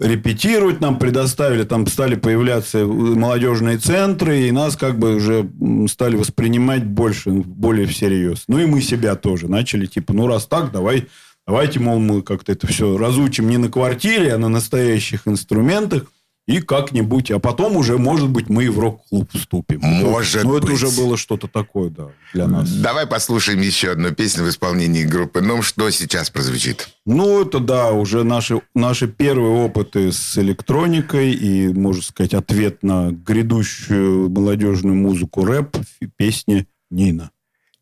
репетировать 0.00 0.80
нам 0.80 0.98
предоставили, 0.98 1.64
там 1.64 1.86
стали 1.86 2.14
появляться 2.14 2.86
молодежные 2.86 3.78
центры, 3.78 4.42
и 4.42 4.52
нас 4.52 4.76
как 4.76 4.98
бы 4.98 5.16
уже 5.16 5.48
стали 5.90 6.16
воспринимать 6.16 6.84
больше, 6.84 7.30
более 7.30 7.86
всерьез. 7.86 8.44
Ну, 8.48 8.58
и 8.58 8.66
мы 8.66 8.80
себя 8.80 9.16
тоже 9.16 9.48
начали, 9.48 9.86
типа, 9.86 10.12
ну, 10.12 10.26
раз 10.26 10.46
так, 10.46 10.70
давай, 10.72 11.08
давайте, 11.46 11.80
мол, 11.80 11.98
мы 11.98 12.22
как-то 12.22 12.52
это 12.52 12.66
все 12.66 12.96
разучим 12.96 13.48
не 13.48 13.56
на 13.58 13.68
квартире, 13.68 14.34
а 14.34 14.38
на 14.38 14.48
настоящих 14.48 15.26
инструментах, 15.26 16.04
И 16.48 16.62
как-нибудь, 16.62 17.30
а 17.30 17.38
потом 17.38 17.76
уже, 17.76 17.98
может 17.98 18.30
быть, 18.30 18.48
мы 18.48 18.64
и 18.64 18.68
в 18.70 18.78
рок-клуб 18.78 19.28
вступим. 19.34 19.80
Может 19.82 20.44
Но 20.44 20.56
это 20.56 20.66
быть. 20.68 20.76
уже 20.76 20.88
было 20.88 21.18
что-то 21.18 21.46
такое, 21.46 21.90
да, 21.90 22.08
для 22.32 22.48
нас. 22.48 22.70
Давай 22.70 23.06
послушаем 23.06 23.60
еще 23.60 23.90
одну 23.90 24.12
песню 24.12 24.44
в 24.44 24.48
исполнении 24.48 25.04
группы 25.04 25.42
«Ном». 25.42 25.60
Что 25.60 25.90
сейчас 25.90 26.30
прозвучит? 26.30 26.88
Ну, 27.04 27.42
это 27.42 27.58
да, 27.60 27.92
уже 27.92 28.24
наши, 28.24 28.62
наши 28.74 29.08
первые 29.08 29.62
опыты 29.62 30.10
с 30.10 30.38
электроникой 30.38 31.32
и, 31.32 31.68
можно 31.68 32.02
сказать, 32.02 32.32
ответ 32.32 32.82
на 32.82 33.10
грядущую 33.10 34.30
молодежную 34.30 34.96
музыку 34.96 35.44
рэп, 35.44 35.76
песни 36.16 36.66
Нина. 36.90 37.30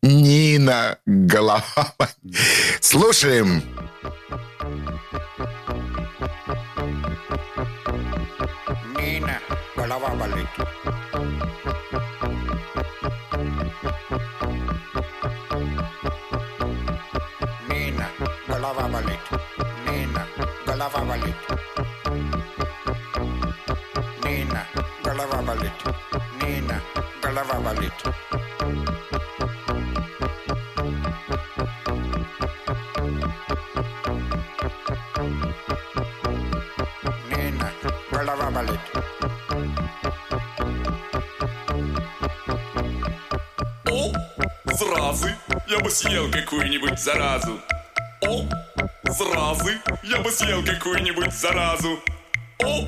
Нина 0.03 0.97
Голова. 1.05 1.63
Слушаем. 2.81 3.63
Volaba 9.87 10.09
para. 10.19 10.35
Nena, 17.69 18.05
volaba 18.49 18.89
para. 18.89 19.17
Nena, 19.85 20.27
volaba 20.65 21.01
para. 21.07 21.31
Nena, 24.25 24.67
volaba. 25.05 25.55
Nena, 26.41 26.81
volaba. 27.21 27.71
Nena, 37.29 37.71
volaba 38.11 38.76
зразы, 44.77 45.35
я 45.67 45.79
бы 45.79 45.89
съел 45.89 46.29
какую-нибудь 46.31 46.99
заразу. 46.99 47.59
О, 48.21 48.45
зразы, 49.09 49.79
я 50.03 50.21
бы 50.21 50.31
съел 50.31 50.63
какую-нибудь 50.63 51.33
заразу. 51.33 51.99
О, 52.63 52.87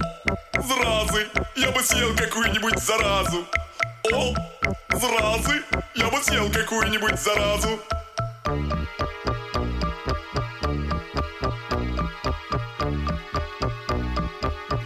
зразы, 0.61 1.27
я 1.55 1.71
бы 1.71 1.81
съел 1.81 2.15
какую-нибудь 2.15 2.77
заразу. 2.79 3.43
О, 4.13 4.33
зразы, 4.93 5.63
я 5.95 6.07
бы 6.09 6.17
съел 6.21 6.51
какую-нибудь 6.51 7.19
заразу. 7.19 7.79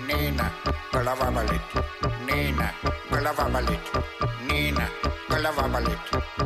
Нина, 0.08 0.52
голова 0.94 1.32
болит. 1.32 1.62
Нина, 2.26 2.72
голова 3.12 3.50
болит. 3.50 3.82
Нина, 4.50 4.90
голова 5.30 5.68
болит. 5.68 6.43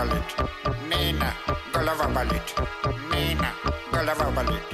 Болит. 0.00 0.24
Нина, 0.88 1.34
голова 1.74 2.08
болит. 2.08 2.42
Нина, 3.12 3.50
голова 3.92 4.30
болит. 4.30 4.64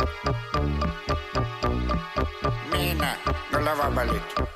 Нина, 2.73 3.17
голова 3.51 3.91
болит. 3.91 4.56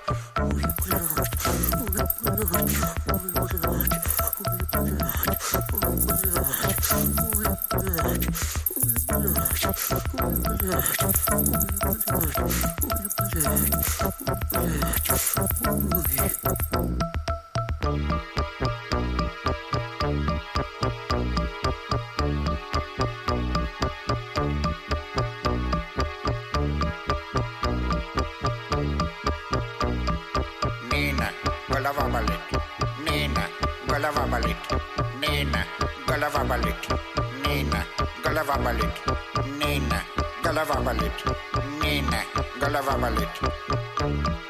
Голова 31.92 32.09
болит. 32.09 32.40
Нина, 33.05 33.42
голова 33.88 34.26
болит. 34.26 34.57
Нина, 35.20 35.66
голова 36.07 36.44
болит. 36.44 36.76
Нина, 37.44 37.85
голова 38.24 38.57
болит. 38.57 38.94
Нина, 39.59 40.03
голова 40.44 40.81
болит. 40.81 41.12
Нина, 41.83 42.22
голова 42.61 42.96
болит. 42.96 44.49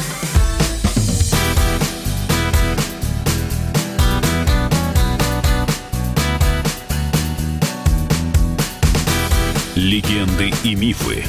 Легенды 9.81 10.53
и 10.63 10.75
мифы 10.75 11.23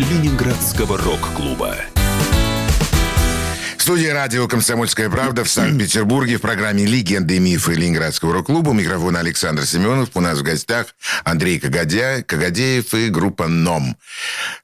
Ленинградского 0.00 0.98
рок-клуба. 0.98 1.76
В 3.78 3.82
студии 3.82 4.08
радио 4.08 4.48
«Комсомольская 4.48 5.08
правда» 5.08 5.44
в 5.44 5.48
Санкт-Петербурге 5.48 6.38
в 6.38 6.40
программе 6.40 6.84
«Легенды 6.84 7.36
и 7.36 7.38
мифы 7.38 7.74
Ленинградского 7.74 8.32
рок-клуба». 8.32 8.70
У 8.70 8.72
микрофона 8.72 9.20
Александр 9.20 9.64
Семенов. 9.66 10.08
У 10.14 10.20
нас 10.20 10.40
в 10.40 10.42
гостях 10.42 10.96
Андрей 11.22 11.60
Кагадя, 11.60 12.24
Кагадеев 12.26 12.92
и 12.92 13.08
группа 13.08 13.46
«НОМ». 13.46 13.96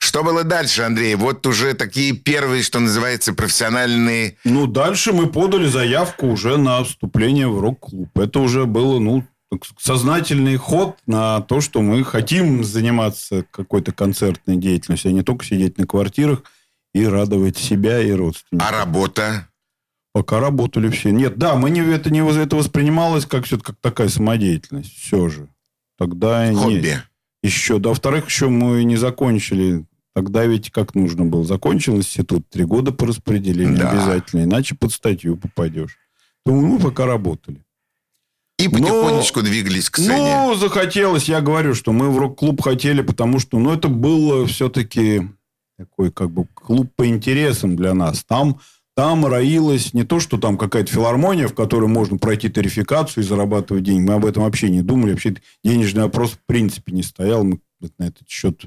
Что 0.01 0.25
было 0.25 0.43
дальше, 0.43 0.83
Андрей? 0.83 1.15
Вот 1.15 1.47
уже 1.47 1.75
такие 1.75 2.15
первые, 2.15 2.65
что 2.65 2.81
называется, 2.81 3.35
профессиональные... 3.35 4.37
Ну, 4.43 4.67
дальше 4.67 5.13
мы 5.13 5.29
подали 5.29 5.69
заявку 5.69 6.27
уже 6.27 6.57
на 6.57 6.83
вступление 6.83 7.47
в 7.47 7.61
рок-клуб. 7.61 8.09
Это 8.19 8.41
уже 8.41 8.67
было, 8.67 8.99
ну, 8.99 9.25
сознательный 9.79 10.57
ход 10.57 10.97
на 11.07 11.41
то, 11.41 11.61
что 11.61 11.83
мы 11.83 12.05
хотим 12.05 12.65
заниматься 12.65 13.45
какой-то 13.51 13.93
концертной 13.93 14.57
деятельностью, 14.57 15.11
а 15.11 15.13
не 15.13 15.23
только 15.23 15.45
сидеть 15.45 15.79
на 15.79 15.87
квартирах 15.87 16.43
и 16.95 17.07
радовать 17.07 17.57
себя 17.57 18.01
и 18.01 18.11
родственников. 18.13 18.69
А 18.69 18.73
работа? 18.73 19.49
Пока 20.13 20.41
работали 20.41 20.89
все. 20.89 21.11
Нет, 21.11 21.39
да, 21.39 21.55
мы 21.57 21.71
не, 21.71 21.81
это, 21.81 22.11
не, 22.11 22.21
это 22.21 22.57
воспринималось 22.57 23.25
как 23.25 23.45
все 23.47 23.59
как 23.59 23.77
такая 23.81 24.09
самодеятельность. 24.09 24.95
Все 24.95 25.29
же. 25.29 25.49
Тогда 25.99 26.53
Хобби. 26.53 27.01
Еще, 27.43 27.79
да, 27.79 27.91
во-вторых, 27.91 28.27
еще 28.27 28.49
мы 28.49 28.85
не 28.85 28.97
закончили. 28.97 29.85
Тогда 30.15 30.45
ведь 30.45 30.71
как 30.71 30.95
нужно 30.95 31.25
было? 31.25 31.45
Закончил 31.45 31.97
институт, 31.97 32.49
три 32.51 32.65
года 32.65 32.93
по 32.93 33.07
распределению 33.07 33.79
Да. 33.79 33.91
обязательно, 33.91 34.45
иначе 34.45 34.75
под 34.75 34.93
статью 34.93 35.37
попадешь. 35.37 35.97
Думаю, 36.45 36.67
мы 36.67 36.79
пока 36.79 37.07
работали. 37.07 37.63
И 38.65 38.69
потихонечку 38.69 39.43
двигались 39.43 39.91
к 39.91 39.97
сцене. 39.97 40.43
Ну, 40.47 40.55
захотелось, 40.55 41.29
я 41.29 41.41
говорю, 41.41 41.75
что 41.75 41.93
мы 41.93 42.11
в 42.11 42.19
рок-клуб 42.19 42.63
хотели, 42.63 43.03
потому 43.03 43.39
что, 43.39 43.59
ну, 43.59 43.73
это 43.73 43.89
было 43.89 44.47
все-таки 44.47 45.29
такой 45.79 46.13
как 46.13 46.31
бы 46.31 46.47
клуб 46.55 46.91
по 46.95 47.07
интересам 47.07 47.77
для 47.77 47.95
нас. 47.95 48.25
Там, 48.25 48.61
там 48.95 49.27
роилось 49.27 49.95
не 49.95 50.05
то, 50.05 50.21
что 50.21 50.39
там 50.39 50.59
какая-то 50.59 50.93
филармония, 50.93 51.49
в 51.49 51.55
которой 51.55 51.89
можно 51.89 52.19
пройти 52.19 52.49
тарификацию 52.49 53.25
и 53.25 53.27
зарабатывать 53.27 53.85
деньги. 53.85 54.09
Мы 54.09 54.15
об 54.15 54.27
этом 54.27 54.45
вообще 54.45 54.71
не 54.71 54.83
думали. 54.83 55.13
Вообще 55.13 55.37
денежный 55.65 56.03
вопрос 56.03 56.33
в 56.33 56.41
принципе 56.47 56.93
не 56.93 57.03
стоял. 57.03 57.45
Мы 57.45 57.61
на 57.99 58.05
этот 58.05 58.29
счет 58.29 58.67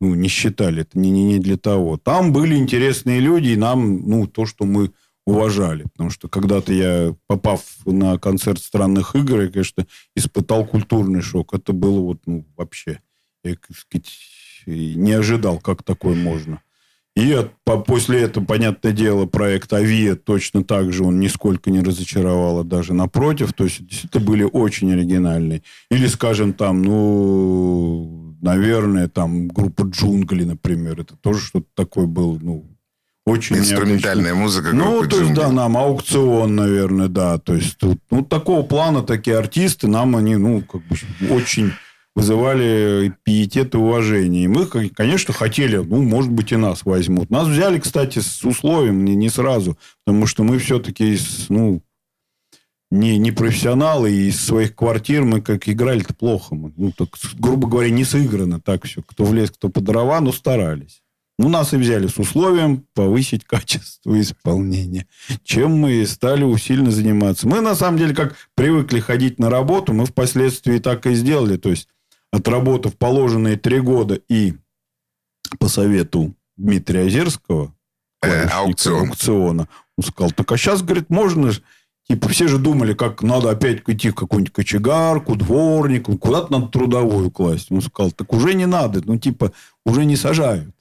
ну, 0.00 0.14
не 0.14 0.28
считали. 0.28 0.82
Это 0.82 0.98
не, 0.98 1.10
не, 1.10 1.24
не 1.24 1.38
для 1.38 1.56
того. 1.56 1.96
Там 1.96 2.32
были 2.32 2.56
интересные 2.56 3.20
люди, 3.20 3.50
и 3.50 3.56
нам, 3.56 4.08
ну, 4.08 4.26
то, 4.26 4.46
что 4.46 4.64
мы 4.64 4.90
уважали. 5.26 5.84
Потому 5.92 6.10
что 6.10 6.28
когда-то 6.28 6.72
я, 6.72 7.14
попав 7.26 7.62
на 7.86 8.18
концерт 8.18 8.60
странных 8.60 9.14
игр, 9.14 9.42
я, 9.42 9.48
конечно, 9.48 9.86
испытал 10.16 10.66
культурный 10.66 11.22
шок. 11.22 11.54
Это 11.54 11.72
было 11.72 12.00
вот, 12.00 12.18
ну, 12.26 12.44
вообще... 12.56 13.00
Я, 13.44 13.56
так 13.56 13.76
сказать, 13.76 14.08
не 14.66 15.12
ожидал, 15.12 15.58
как 15.58 15.82
такое 15.82 16.14
можно. 16.14 16.62
И 17.14 17.32
от, 17.32 17.50
по, 17.64 17.78
после 17.78 18.22
этого, 18.22 18.44
понятное 18.44 18.92
дело, 18.92 19.26
проект 19.26 19.72
«Авиа» 19.72 20.14
точно 20.16 20.64
так 20.64 20.92
же 20.92 21.04
он 21.04 21.20
нисколько 21.20 21.70
не 21.70 21.80
разочаровал, 21.80 22.60
а 22.60 22.64
даже 22.64 22.94
напротив. 22.94 23.52
То 23.52 23.64
есть, 23.64 23.86
действительно 23.86 24.24
были 24.24 24.44
очень 24.44 24.92
оригинальные. 24.92 25.62
Или, 25.90 26.06
скажем, 26.06 26.54
там, 26.54 26.82
ну, 26.82 28.34
наверное, 28.40 29.08
там 29.08 29.48
группа 29.48 29.82
«Джунгли», 29.82 30.44
например. 30.44 31.00
Это 31.00 31.16
тоже 31.16 31.40
что-то 31.40 31.66
такое 31.74 32.06
было, 32.06 32.38
ну, 32.40 32.64
очень 33.24 33.58
Инструментальная 33.58 34.34
необычно. 34.34 34.42
музыка 34.42 34.70
Ну, 34.72 35.06
то 35.06 35.20
есть, 35.20 35.34
да, 35.34 35.50
нам 35.50 35.76
аукцион, 35.76 36.56
наверное, 36.56 37.08
да. 37.08 37.38
То 37.38 37.54
есть, 37.54 37.78
тут, 37.78 38.00
ну, 38.10 38.24
такого 38.24 38.62
плана 38.62 39.02
такие 39.02 39.38
артисты, 39.38 39.86
нам 39.86 40.16
они, 40.16 40.36
ну, 40.36 40.62
как 40.62 40.82
бы 40.82 40.96
очень 41.30 41.72
вызывали 42.14 43.14
пиетет 43.22 43.74
и 43.74 43.78
уважение. 43.78 44.44
И 44.44 44.48
мы, 44.48 44.66
конечно, 44.66 45.32
хотели, 45.32 45.76
ну, 45.76 46.02
может 46.02 46.30
быть, 46.30 46.52
и 46.52 46.56
нас 46.56 46.84
возьмут. 46.84 47.30
Нас 47.30 47.48
взяли, 47.48 47.78
кстати, 47.78 48.18
с 48.18 48.44
условием, 48.44 49.04
не, 49.04 49.14
не 49.14 49.28
сразу, 49.28 49.78
потому 50.04 50.26
что 50.26 50.42
мы 50.42 50.58
все-таки, 50.58 51.16
ну, 51.48 51.80
не, 52.90 53.16
не 53.16 53.32
профессионалы, 53.32 54.12
и 54.12 54.28
из 54.28 54.44
своих 54.44 54.74
квартир 54.74 55.24
мы 55.24 55.40
как 55.40 55.66
играли-то 55.68 56.12
плохо. 56.12 56.54
Мы, 56.54 56.72
ну, 56.76 56.92
так, 56.92 57.08
грубо 57.38 57.66
говоря, 57.66 57.90
не 57.90 58.04
сыграно 58.04 58.60
так 58.60 58.84
все. 58.84 59.00
Кто 59.02 59.24
в 59.24 59.32
лес, 59.32 59.50
кто 59.50 59.70
по 59.70 59.80
дрова, 59.80 60.20
но 60.20 60.32
старались. 60.32 61.01
Ну, 61.38 61.48
нас 61.48 61.72
и 61.72 61.76
взяли 61.76 62.06
с 62.06 62.18
условием 62.18 62.86
повысить 62.94 63.44
качество 63.44 64.20
исполнения, 64.20 65.06
чем 65.42 65.72
мы 65.72 65.94
и 65.94 66.06
стали 66.06 66.44
усиленно 66.44 66.90
заниматься. 66.90 67.48
Мы, 67.48 67.60
на 67.60 67.74
самом 67.74 67.98
деле, 67.98 68.14
как 68.14 68.36
привыкли 68.54 69.00
ходить 69.00 69.38
на 69.38 69.50
работу, 69.50 69.92
мы 69.92 70.06
впоследствии 70.06 70.78
так 70.78 71.06
и 71.06 71.14
сделали. 71.14 71.56
То 71.56 71.70
есть, 71.70 71.88
отработав 72.30 72.96
положенные 72.96 73.56
три 73.56 73.80
года 73.80 74.20
и 74.28 74.54
по 75.58 75.68
совету 75.68 76.34
Дмитрия 76.56 77.06
Озерского, 77.06 77.74
Э, 78.22 78.46
аукцион. 78.46 79.08
аукциона, 79.08 79.68
он 79.98 80.04
сказал, 80.04 80.30
так 80.30 80.50
а 80.52 80.56
сейчас, 80.56 80.82
говорит, 80.82 81.10
можно 81.10 81.50
ж 81.50 81.60
Типа 82.08 82.28
все 82.28 82.48
же 82.48 82.58
думали, 82.58 82.94
как 82.94 83.22
надо 83.22 83.50
опять 83.50 83.82
идти 83.86 84.10
в 84.10 84.14
какую-нибудь 84.16 84.52
кочегарку, 84.52 85.36
дворник, 85.36 86.06
куда-то 86.18 86.52
надо 86.52 86.66
трудовую 86.66 87.30
класть. 87.30 87.70
Он 87.70 87.80
сказал, 87.80 88.10
так 88.10 88.32
уже 88.32 88.54
не 88.54 88.66
надо, 88.66 89.00
ну 89.04 89.18
типа 89.18 89.52
уже 89.86 90.04
не 90.04 90.16
сажают. 90.16 90.71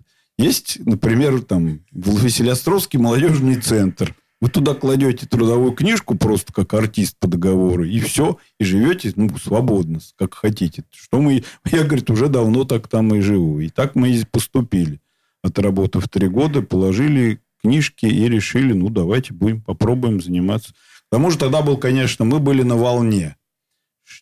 Есть, 0.42 0.80
например, 0.86 1.44
там 1.44 1.82
Василиостровский 1.92 2.98
молодежный 2.98 3.62
центр. 3.62 4.16
Вы 4.39 4.50
туда 4.50 4.74
кладете 4.74 5.28
трудовую 5.28 5.72
книжку 5.74 6.16
просто 6.16 6.52
как 6.52 6.74
артист 6.74 7.16
по 7.20 7.28
договору, 7.28 7.86
и 7.86 8.00
все, 8.00 8.39
и 8.60 8.64
живете 8.64 9.14
ну, 9.16 9.30
свободно, 9.38 10.00
как 10.18 10.34
хотите. 10.34 10.84
Что 10.89 11.22
мы, 11.22 11.44
я, 11.72 11.84
говорит, 11.84 12.10
уже 12.10 12.28
давно 12.28 12.64
так 12.64 12.88
там 12.88 13.14
и 13.14 13.22
живу. 13.22 13.60
И 13.60 13.70
так 13.70 13.94
мы 13.94 14.10
и 14.10 14.26
поступили. 14.26 15.00
Отработав 15.44 16.10
три 16.10 16.28
года, 16.28 16.64
положили 16.64 17.39
книжки 17.62 18.08
и 18.08 18.28
решили, 18.28 18.74
ну, 18.74 18.89
давайте 18.89 19.36
будем, 19.36 19.62
попробуем 19.62 20.22
заниматься. 20.22 20.72
К 20.74 21.12
тому 21.12 21.30
же 21.30 21.38
тогда 21.38 21.62
был, 21.62 21.78
конечно, 21.78 22.26
мы 22.26 22.39
были 22.39 22.64
на 22.64 22.78
волне. 22.78 23.36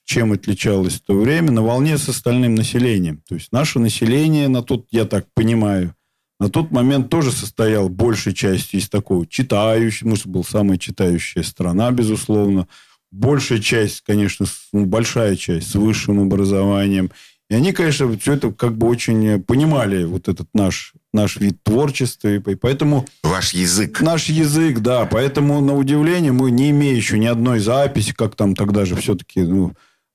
Чем 0.03 0.33
отличалось 0.33 0.99
то 0.99 1.17
время? 1.17 1.51
На 1.51 1.61
волне 1.61 1.97
с 1.97 2.09
остальным 2.09 2.55
населением. 2.55 3.23
То 3.25 3.35
есть 3.35 3.53
наше 3.53 3.79
население 3.79 4.49
на 4.49 4.63
тот, 4.63 4.85
я 4.91 5.05
так 5.05 5.27
понимаю, 5.33 5.95
на 6.39 6.49
тот 6.49 6.71
момент 6.71 7.09
тоже 7.09 7.31
состоял 7.31 7.89
большей 7.89 8.33
частью 8.33 8.79
из 8.79 8.89
такого 8.89 9.27
читающего, 9.27 10.09
может, 10.09 10.27
был 10.27 10.43
самая 10.43 10.77
читающая 10.77 11.43
страна, 11.43 11.91
безусловно. 11.91 12.67
Большая 13.11 13.59
часть, 13.59 14.01
конечно, 14.01 14.45
ну, 14.71 14.85
большая 14.85 15.35
часть 15.35 15.71
с 15.71 15.75
высшим 15.75 16.19
образованием. 16.19 17.11
И 17.49 17.55
они, 17.55 17.73
конечно, 17.73 18.15
все 18.19 18.33
это 18.33 18.51
как 18.51 18.77
бы 18.77 18.87
очень 18.87 19.41
понимали, 19.41 20.03
вот 20.03 20.27
этот 20.27 20.47
наш, 20.53 20.93
наш 21.11 21.37
вид 21.37 21.63
творчества. 21.63 22.27
И 22.27 22.39
по- 22.39 22.55
поэтому 22.55 23.07
Ваш 23.23 23.53
язык. 23.55 24.01
Наш 24.01 24.25
язык, 24.29 24.79
да. 24.79 25.05
Поэтому, 25.05 25.59
на 25.59 25.75
удивление, 25.75 26.31
мы, 26.31 26.51
не 26.51 26.69
имея 26.69 26.95
еще 26.95 27.17
ни 27.17 27.25
одной 27.25 27.59
записи, 27.59 28.13
как 28.13 28.35
там 28.35 28.55
тогда 28.55 28.85
же 28.85 28.95
все-таки 28.95 29.41
ну, 29.41 29.73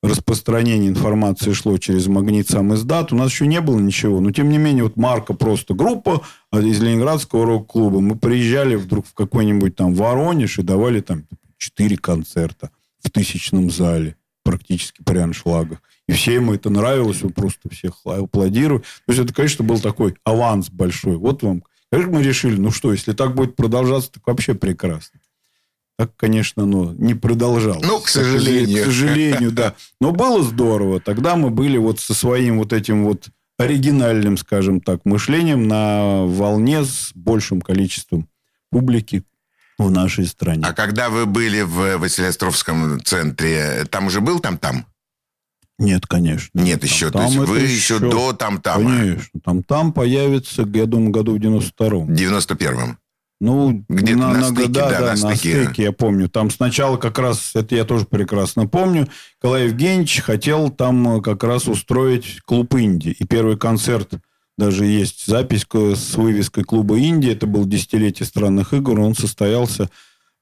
распространение 0.09 0.88
информации 0.88 1.52
шло 1.52 1.76
через 1.78 2.07
магнит 2.07 2.48
сам 2.48 2.74
издат, 2.74 3.12
у 3.12 3.16
нас 3.16 3.30
еще 3.30 3.46
не 3.46 3.61
было 3.61 3.78
ничего. 3.78 4.20
Но, 4.20 4.30
тем 4.32 4.48
не 4.48 4.59
менее, 4.59 4.84
вот 4.84 4.96
Марка 4.96 5.34
просто 5.34 5.74
группа 5.74 6.22
а, 6.50 6.61
из 6.61 6.80
Ленинградского 6.80 7.46
рок-клуба. 7.46 8.00
Мы 8.00 8.16
приезжали 8.16 8.74
вдруг 8.76 9.07
в 9.07 9.14
какой-нибудь 9.14 9.76
там 9.76 9.94
Воронеж 9.94 10.59
и 10.59 10.62
давали 10.62 11.00
там 11.00 11.24
четыре 11.59 11.96
концерта 11.96 12.70
в 13.00 13.11
тысячном 13.11 13.70
зале, 13.70 14.16
практически 14.42 15.02
при 15.02 15.18
аншлагах. 15.18 15.82
И 16.07 16.12
всем 16.12 16.50
это 16.50 16.70
нравилось, 16.70 17.22
вы 17.22 17.30
просто 17.30 17.68
всех 17.70 17.94
аплодировали. 18.05 18.82
То 18.82 19.12
есть, 19.12 19.20
это, 19.20 19.32
конечно, 19.32 19.64
был 19.64 19.78
такой 19.78 20.14
аванс 20.24 20.70
большой. 20.70 21.16
Вот 21.16 21.42
вам 21.42 21.62
Конечно, 21.94 22.12
мы 22.12 22.22
решили, 22.24 22.57
ну 22.57 22.72
что, 22.72 22.90
если 22.90 23.12
так 23.12 23.36
будет 23.36 23.55
продолжаться, 23.55 24.11
так 24.11 24.26
вообще 24.26 24.55
прекрасно. 24.55 25.20
Так, 25.97 26.16
конечно, 26.16 26.64
оно 26.64 26.92
не 26.99 27.14
продолжалось. 27.14 27.86
Ну, 27.86 28.01
к 28.01 28.09
сожалению. 28.09 28.82
К 28.82 28.86
сожалению, 28.86 29.53
да. 29.53 29.74
Но 30.01 30.11
было 30.11 30.42
здорово. 30.42 31.01
Тогда 31.01 31.36
мы 31.36 31.51
были 31.51 31.76
вот 31.76 32.01
со 32.01 32.14
своим 32.14 32.59
вот 32.59 32.72
этим 32.72 33.05
вот 33.05 33.28
оригинальным, 33.59 34.36
скажем 34.36 34.80
так, 34.80 35.05
мышлением 35.05 35.68
на 35.68 36.24
волне 36.24 36.84
с 36.84 37.12
большим 37.14 37.61
количеством 37.61 38.28
публики 38.70 39.22
в 39.78 39.90
нашей 39.90 40.26
стране. 40.26 40.64
А 40.66 40.72
когда 40.72 41.11
вы 41.11 41.26
были 41.26 41.62
в 41.62 41.99
Василиостровском 41.99 43.01
центре, 43.05 43.86
там 43.88 44.07
уже 44.07 44.20
был 44.20 44.40
там-там? 44.40 44.86
Нет, 45.78 46.07
конечно. 46.07 46.61
Нет 46.61 46.80
Там- 46.80 46.88
еще. 46.88 47.07
То 47.07 47.12
там 47.18 47.24
есть 47.26 47.36
это 47.36 47.47
вы 47.47 47.59
еще 47.61 47.99
до 47.99 48.32
там-тама. 48.32 48.90
Конечно. 48.90 49.40
Там 49.45 49.62
там 49.62 49.92
появится, 49.92 50.62
я 50.72 50.86
думаю, 50.86 51.11
году 51.11 51.36
в 51.36 51.40
92-м. 51.40 52.07
В 52.07 52.11
91-м. 52.11 52.99
Ну, 53.45 53.84
Где-то 53.88 54.18
на 54.18 54.45
стыке, 54.45 54.68
да, 54.68 54.88
да, 54.90 54.99
да, 55.01 55.01
на 55.01 55.28
на 55.28 55.34
стыке. 55.36 55.64
стыке, 55.64 55.82
я 55.84 55.92
помню. 55.92 56.28
Там 56.28 56.51
сначала 56.51 56.97
как 56.97 57.18
раз, 57.18 57.51
это 57.55 57.74
я 57.76 57.84
тоже 57.84 58.07
прекрасно 58.07 58.66
помню, 58.66 59.07
Николай 59.38 59.64
Евгеньевич 59.66 60.20
хотел 60.20 60.70
там 60.70 61.18
э, 61.18 61.20
как 61.22 61.45
раз 61.45 61.68
устроить 61.68 62.40
клуб 62.47 62.74
Инди. 62.74 63.11
И 63.11 63.24
первый 63.26 63.59
концерт, 63.59 64.14
даже 64.57 64.86
есть 64.86 65.26
запись 65.26 65.66
с 65.70 66.14
вывеской 66.14 66.64
клуба 66.64 66.99
Инди, 66.99 67.28
это 67.28 67.47
был 67.47 67.66
десятилетие 67.66 68.26
странных 68.26 68.72
игр, 68.72 68.99
он 68.99 69.14
состоялся 69.14 69.90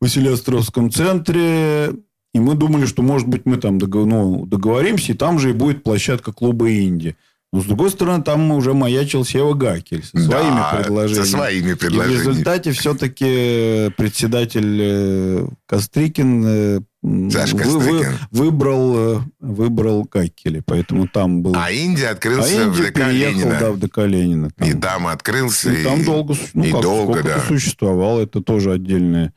в 0.01 0.05
Василиостровском 0.05 0.91
центре, 0.91 1.91
и 2.35 2.39
мы 2.41 2.55
думали, 2.55 2.87
что, 2.87 3.03
может 3.03 3.27
быть, 3.29 3.43
мы 3.47 3.57
там 3.57 3.79
дого- 3.79 4.07
ну, 4.07 4.47
договоримся, 4.47 5.13
и 5.13 5.17
там 5.17 5.39
же 5.39 5.51
и 5.51 5.53
будет 5.55 5.83
площадка 5.83 6.33
клуба 6.33 6.71
Инди. 6.73 7.17
Но, 7.53 7.61
с 7.61 7.65
другой 7.67 7.91
стороны, 7.91 8.23
там 8.25 8.51
уже 8.53 8.73
маячил 8.73 9.27
Сева 9.27 9.53
Гакель 9.53 10.03
со 10.03 10.11
своими 10.19 10.29
Да, 10.57 10.81
предложениями. 10.83 11.25
со 11.27 11.31
своими 11.31 11.71
И 11.71 11.75
в 11.75 11.79
предложениями. 11.79 12.21
результате 12.21 12.73
все-таки 12.73 13.91
председатель 13.99 14.79
э, 14.81 15.47
Кострикин 15.67 16.45
э, 16.47 16.81
м, 17.05 17.31
Саша 17.31 17.57
вы- 17.57 17.79
вы- 17.79 18.07
выбрал, 18.31 18.97
э, 18.97 19.21
выбрал 19.41 20.09
Гакеля. 20.11 20.63
Поэтому 20.65 21.07
там 21.09 21.43
был... 21.43 21.53
А 21.55 21.71
Индия 21.71 22.09
А 22.09 22.13
открылся 22.13 22.71
в 22.71 22.77
ДК 22.81 22.95
переехал, 22.95 23.39
Ленина. 23.41 23.59
да, 23.61 23.71
в 23.73 23.79
ДК 23.79 23.99
Ленина. 24.07 24.51
Там. 24.57 24.69
И 24.69 24.73
там 24.73 25.07
открылся. 25.09 25.71
И 25.73 25.85
там 25.85 26.05
долго, 26.05 26.35
ну, 26.55 26.65
и 26.65 26.71
как, 26.73 26.81
долго, 26.81 27.23
да. 27.23 27.31
это 27.37 27.41
существовало, 27.49 28.21
это 28.23 28.41
тоже 28.41 28.73
отдельная. 28.73 29.35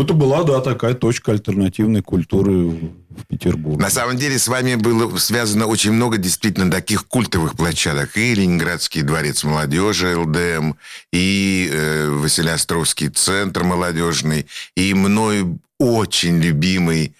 Это 0.00 0.14
была, 0.14 0.44
да, 0.44 0.60
такая 0.60 0.94
точка 0.94 1.32
альтернативной 1.32 2.02
культуры 2.02 2.52
в 2.52 3.26
Петербурге. 3.26 3.80
На 3.80 3.90
самом 3.90 4.16
деле 4.16 4.38
с 4.38 4.46
вами 4.46 4.76
было 4.76 5.16
связано 5.18 5.66
очень 5.66 5.92
много 5.92 6.18
действительно 6.18 6.70
таких 6.70 7.06
культовых 7.06 7.56
площадок. 7.56 8.16
И 8.16 8.34
Ленинградский 8.34 9.02
дворец 9.02 9.42
молодежи, 9.44 10.16
ЛДМ, 10.16 10.74
и 11.12 11.68
э, 11.72 12.08
Василиостровский 12.10 13.08
центр 13.08 13.64
молодежный, 13.64 14.46
и 14.76 14.94
мной 14.94 15.58
очень 15.78 16.38
любимый 16.38 17.14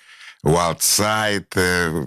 Wildсайд, 0.45 1.49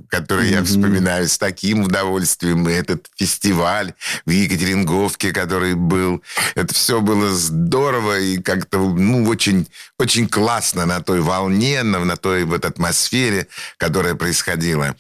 который 0.10 0.50
я 0.50 0.58
Мгм. 0.62 0.66
вспоминаю 0.66 1.28
с 1.28 1.38
таким 1.38 1.84
удовольствием, 1.84 2.68
и 2.70 2.72
этот 2.74 3.08
фестиваль 3.16 3.94
в 4.26 4.30
Екатеринговке, 4.30 5.32
который 5.32 5.76
был. 5.76 6.24
Это 6.56 6.74
все 6.74 7.02
было 7.02 7.32
здорово 7.34 8.20
и 8.20 8.38
как-то 8.38 8.78
ну, 8.78 9.26
очень, 9.28 9.68
очень 10.00 10.28
классно 10.28 10.86
на 10.86 11.02
той 11.02 11.22
волне, 11.22 11.84
на, 11.84 12.00
на 12.06 12.16
той 12.18 12.46
вот 12.46 12.66
атмосфере, 12.66 13.48
которая 13.78 14.16
происходила. 14.16 14.96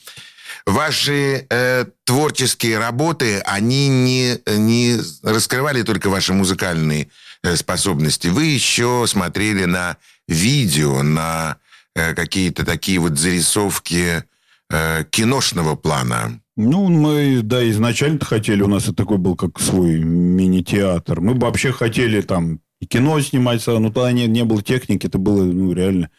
Ваши 0.66 1.48
э, 1.50 1.86
творческие 2.04 2.78
работы, 2.78 3.40
они 3.40 3.88
не, 3.88 4.38
не 4.46 5.00
раскрывали 5.24 5.82
только 5.82 6.10
ваши 6.10 6.34
музыкальные 6.34 7.10
э, 7.44 7.56
способности. 7.56 8.28
Вы 8.28 8.46
еще 8.46 9.06
смотрели 9.08 9.66
на 9.66 9.98
видео, 10.28 11.02
на 11.02 11.58
какие-то 11.94 12.66
такие 12.66 13.00
вот 13.00 13.18
зарисовки 13.18 14.24
э, 14.70 15.04
киношного 15.10 15.76
плана. 15.76 16.40
Ну, 16.58 16.90
мы, 16.90 17.42
да, 17.44 17.68
изначально 17.70 18.20
хотели, 18.20 18.62
у 18.62 18.68
нас 18.68 18.84
это 18.84 18.94
такой 18.94 19.18
был 19.18 19.36
как 19.36 19.60
свой 19.60 20.00
мини-театр. 20.00 21.22
Мы 21.22 21.34
вообще 21.34 21.72
хотели 21.72 22.22
там 22.22 22.60
и 22.80 22.86
кино 22.86 23.20
снимать, 23.22 23.66
но 23.68 23.92
тогда 23.92 24.12
не, 24.12 24.28
не 24.28 24.44
было 24.44 24.62
техники, 24.62 25.08
это 25.08 25.18
было, 25.18 25.44
ну, 25.44 25.72
реально 25.74 26.10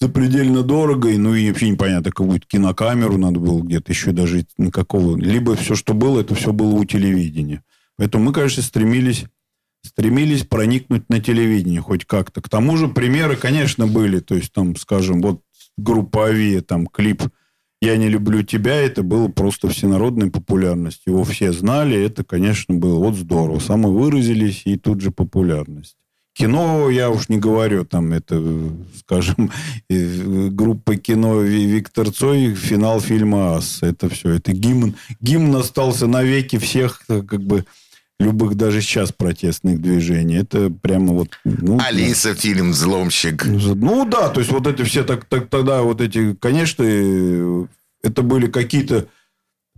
запредельно 0.00 0.62
дорого, 0.62 1.10
и, 1.10 1.16
ну, 1.16 1.34
и 1.34 1.48
вообще 1.48 1.70
непонятно, 1.70 2.10
какую-то 2.10 2.46
кинокамеру 2.46 3.18
надо 3.18 3.38
было 3.38 3.60
где-то 3.60 3.92
еще 3.92 4.12
даже 4.12 4.44
никакого. 4.58 5.16
Либо 5.16 5.54
все, 5.54 5.76
что 5.76 5.94
было, 5.94 6.20
это 6.20 6.34
все 6.34 6.52
было 6.52 6.74
у 6.74 6.84
телевидения. 6.84 7.62
Поэтому 7.96 8.24
мы, 8.24 8.32
конечно, 8.32 8.62
стремились 8.62 9.26
стремились 9.84 10.44
проникнуть 10.44 11.08
на 11.08 11.20
телевидение 11.20 11.80
хоть 11.80 12.04
как-то. 12.04 12.40
К 12.40 12.48
тому 12.48 12.76
же 12.76 12.88
примеры, 12.88 13.36
конечно, 13.36 13.86
были. 13.86 14.20
То 14.20 14.34
есть, 14.34 14.52
там, 14.52 14.76
скажем, 14.76 15.20
вот 15.20 15.42
группа 15.76 16.26
Авиа, 16.26 16.62
там, 16.62 16.86
клип 16.86 17.22
«Я 17.80 17.96
не 17.96 18.08
люблю 18.08 18.42
тебя», 18.42 18.76
это 18.76 19.02
было 19.02 19.28
просто 19.28 19.68
всенародной 19.68 20.30
популярность. 20.30 21.02
Его 21.06 21.24
все 21.24 21.52
знали, 21.52 22.00
это, 22.00 22.22
конечно, 22.22 22.74
было 22.74 22.96
вот 22.96 23.16
здорово. 23.16 23.58
Самовыразились, 23.58 24.62
и 24.64 24.76
тут 24.76 25.00
же 25.00 25.10
популярность. 25.10 25.96
Кино, 26.34 26.88
я 26.88 27.10
уж 27.10 27.28
не 27.28 27.36
говорю, 27.36 27.84
там 27.84 28.12
это, 28.12 28.42
скажем, 28.96 29.50
группа 29.90 30.96
кино 30.96 31.42
Виктор 31.42 32.10
Цой, 32.10 32.54
финал 32.54 33.00
фильма 33.00 33.56
«Ас». 33.56 33.82
Это 33.82 34.08
все, 34.08 34.30
это 34.30 34.52
гимн. 34.52 34.94
Гимн 35.20 35.54
остался 35.56 36.06
навеки 36.06 36.58
всех, 36.58 37.02
как 37.06 37.42
бы, 37.42 37.66
любых 38.18 38.54
даже 38.54 38.80
сейчас 38.80 39.12
протестных 39.12 39.80
движений. 39.80 40.36
Это 40.36 40.70
прямо 40.70 41.12
вот... 41.12 41.28
Ну, 41.44 41.78
Алиса, 41.80 42.30
да. 42.30 42.34
фильм 42.34 42.70
«Взломщик». 42.70 43.44
Ну 43.44 44.04
да, 44.04 44.28
то 44.28 44.40
есть 44.40 44.52
вот 44.52 44.66
это 44.66 44.84
все 44.84 45.04
так, 45.04 45.24
так 45.24 45.48
тогда 45.48 45.82
вот 45.82 46.00
эти, 46.00 46.34
конечно, 46.34 46.84
это 48.02 48.22
были 48.22 48.46
какие-то 48.46 49.08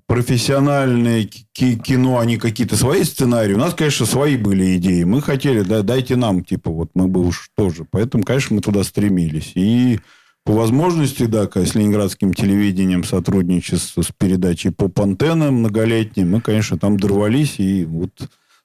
профессиональные 0.06 1.24
кино, 1.24 2.18
они 2.18 2.36
какие-то 2.36 2.76
свои 2.76 3.04
сценарии. 3.04 3.54
У 3.54 3.58
нас, 3.58 3.74
конечно, 3.74 4.04
свои 4.04 4.36
были 4.36 4.76
идеи. 4.76 5.04
Мы 5.04 5.22
хотели, 5.22 5.62
да, 5.62 5.82
дайте 5.82 6.16
нам, 6.16 6.44
типа, 6.44 6.70
вот 6.70 6.90
мы 6.94 7.08
бы 7.08 7.26
уж 7.26 7.50
тоже. 7.56 7.86
Поэтому, 7.90 8.22
конечно, 8.24 8.54
мы 8.54 8.60
туда 8.60 8.84
стремились. 8.84 9.52
И 9.54 10.00
по 10.44 10.52
возможности, 10.52 11.24
да, 11.24 11.48
с 11.52 11.74
ленинградским 11.74 12.34
телевидением 12.34 13.04
сотрудничество 13.04 14.02
с 14.02 14.10
передачей 14.16 14.70
по 14.70 14.90
антеннам 15.02 15.54
многолетним, 15.56 16.32
мы, 16.32 16.40
конечно, 16.40 16.78
там 16.78 16.98
дорвались 16.98 17.58
и 17.58 17.84
вот 17.84 18.10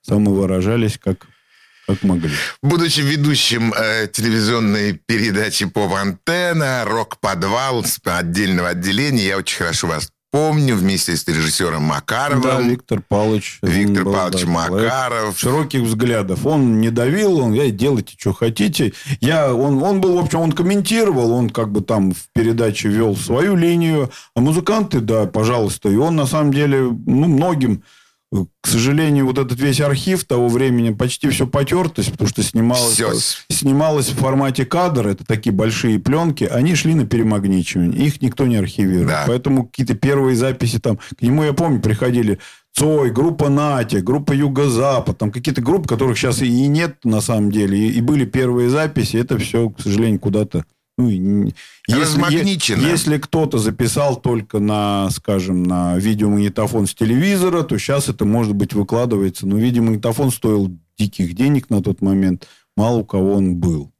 самовыражались 0.01 0.97
как 0.97 1.27
как 1.87 2.03
могли. 2.03 2.29
Будучи 2.61 2.99
ведущим 2.99 3.73
э, 3.73 4.07
телевизионной 4.07 4.93
передачи 4.93 5.65
по 5.65 5.91
антенна 5.95 6.85
«Рок-подвал» 6.85 7.83
отдельного 8.03 8.69
отделения, 8.69 9.25
я 9.25 9.37
очень 9.37 9.57
хорошо 9.57 9.87
вас 9.87 10.11
помню, 10.31 10.75
вместе 10.75 11.15
с 11.15 11.27
режиссером 11.27 11.83
Макаровым. 11.83 12.41
Да, 12.41 12.61
Виктор 12.61 13.01
Павлович. 13.07 13.59
Виктор 13.61 14.05
был, 14.05 14.13
Павлович 14.13 14.45
да, 14.45 14.51
Макаров. 14.51 15.39
Широких 15.39 15.81
взглядов. 15.81 16.45
Он 16.45 16.79
не 16.79 16.89
давил, 16.89 17.39
он, 17.39 17.53
я 17.53 17.69
делайте, 17.71 18.15
что 18.17 18.33
хотите. 18.33 18.93
Я, 19.21 19.53
он, 19.53 19.81
он 19.81 20.01
был, 20.01 20.17
в 20.17 20.23
общем, 20.25 20.39
он 20.39 20.51
комментировал, 20.51 21.31
он 21.31 21.49
как 21.49 21.71
бы 21.71 21.81
там 21.81 22.11
в 22.11 22.27
передаче 22.33 22.89
вел 22.89 23.15
свою 23.15 23.55
линию, 23.55 24.11
а 24.35 24.41
музыканты, 24.41 24.99
да, 24.99 25.25
пожалуйста. 25.25 25.89
И 25.89 25.95
он, 25.95 26.15
на 26.15 26.25
самом 26.25 26.53
деле, 26.53 26.81
ну, 26.81 27.27
многим 27.27 27.83
к 28.31 28.67
сожалению, 28.67 29.25
вот 29.25 29.39
этот 29.39 29.59
весь 29.59 29.81
архив 29.81 30.23
того 30.23 30.49
времени 30.49 30.93
почти 30.93 31.29
все 31.29 31.47
потертость, 31.47 32.11
потому 32.11 32.27
что 32.29 32.43
снималось, 32.43 32.93
все. 32.93 33.11
снималось 33.49 34.09
в 34.09 34.17
формате 34.17 34.65
кадр, 34.65 35.07
это 35.07 35.25
такие 35.25 35.51
большие 35.51 35.97
пленки, 35.97 36.43
они 36.43 36.75
шли 36.75 36.93
на 36.93 37.07
перемагничивание, 37.07 38.05
их 38.05 38.21
никто 38.21 38.45
не 38.45 38.57
архивирует. 38.57 39.07
Да. 39.07 39.23
Поэтому 39.25 39.65
какие-то 39.65 39.95
первые 39.95 40.35
записи 40.35 40.79
там, 40.79 40.97
к 40.97 41.21
нему, 41.21 41.43
я 41.43 41.53
помню, 41.53 41.81
приходили 41.81 42.37
Цой, 42.73 43.09
группа 43.09 43.49
Нати, 43.49 43.97
группа 43.97 44.31
Юго-Запад, 44.31 45.17
там 45.17 45.31
какие-то 45.31 45.61
группы, 45.61 45.87
которых 45.87 46.17
сейчас 46.17 46.43
и 46.43 46.67
нет 46.67 47.03
на 47.03 47.21
самом 47.21 47.51
деле, 47.51 47.79
и, 47.79 47.89
и 47.93 48.01
были 48.01 48.25
первые 48.25 48.69
записи, 48.69 49.17
это 49.17 49.39
все, 49.39 49.71
к 49.71 49.81
сожалению, 49.81 50.19
куда-то 50.19 50.65
ну, 50.99 51.09
если, 51.87 52.89
если 52.89 53.17
кто-то 53.19 53.57
записал 53.57 54.17
только 54.17 54.59
на, 54.59 55.09
скажем, 55.11 55.63
на 55.63 55.97
видеомагнитофон 55.97 56.87
с 56.87 56.93
телевизора, 56.93 57.63
то 57.63 57.77
сейчас 57.77 58.09
это, 58.09 58.25
может 58.25 58.53
быть, 58.53 58.73
выкладывается. 58.73 59.47
Но 59.47 59.57
видеомагнитофон 59.57 60.29
стоил 60.29 60.77
диких 60.97 61.35
денег 61.35 61.69
на 61.69 61.81
тот 61.81 62.01
момент. 62.01 62.47
Мало 62.75 62.97
у 62.97 63.05
кого 63.05 63.35
он 63.35 63.55
был. 63.55 63.93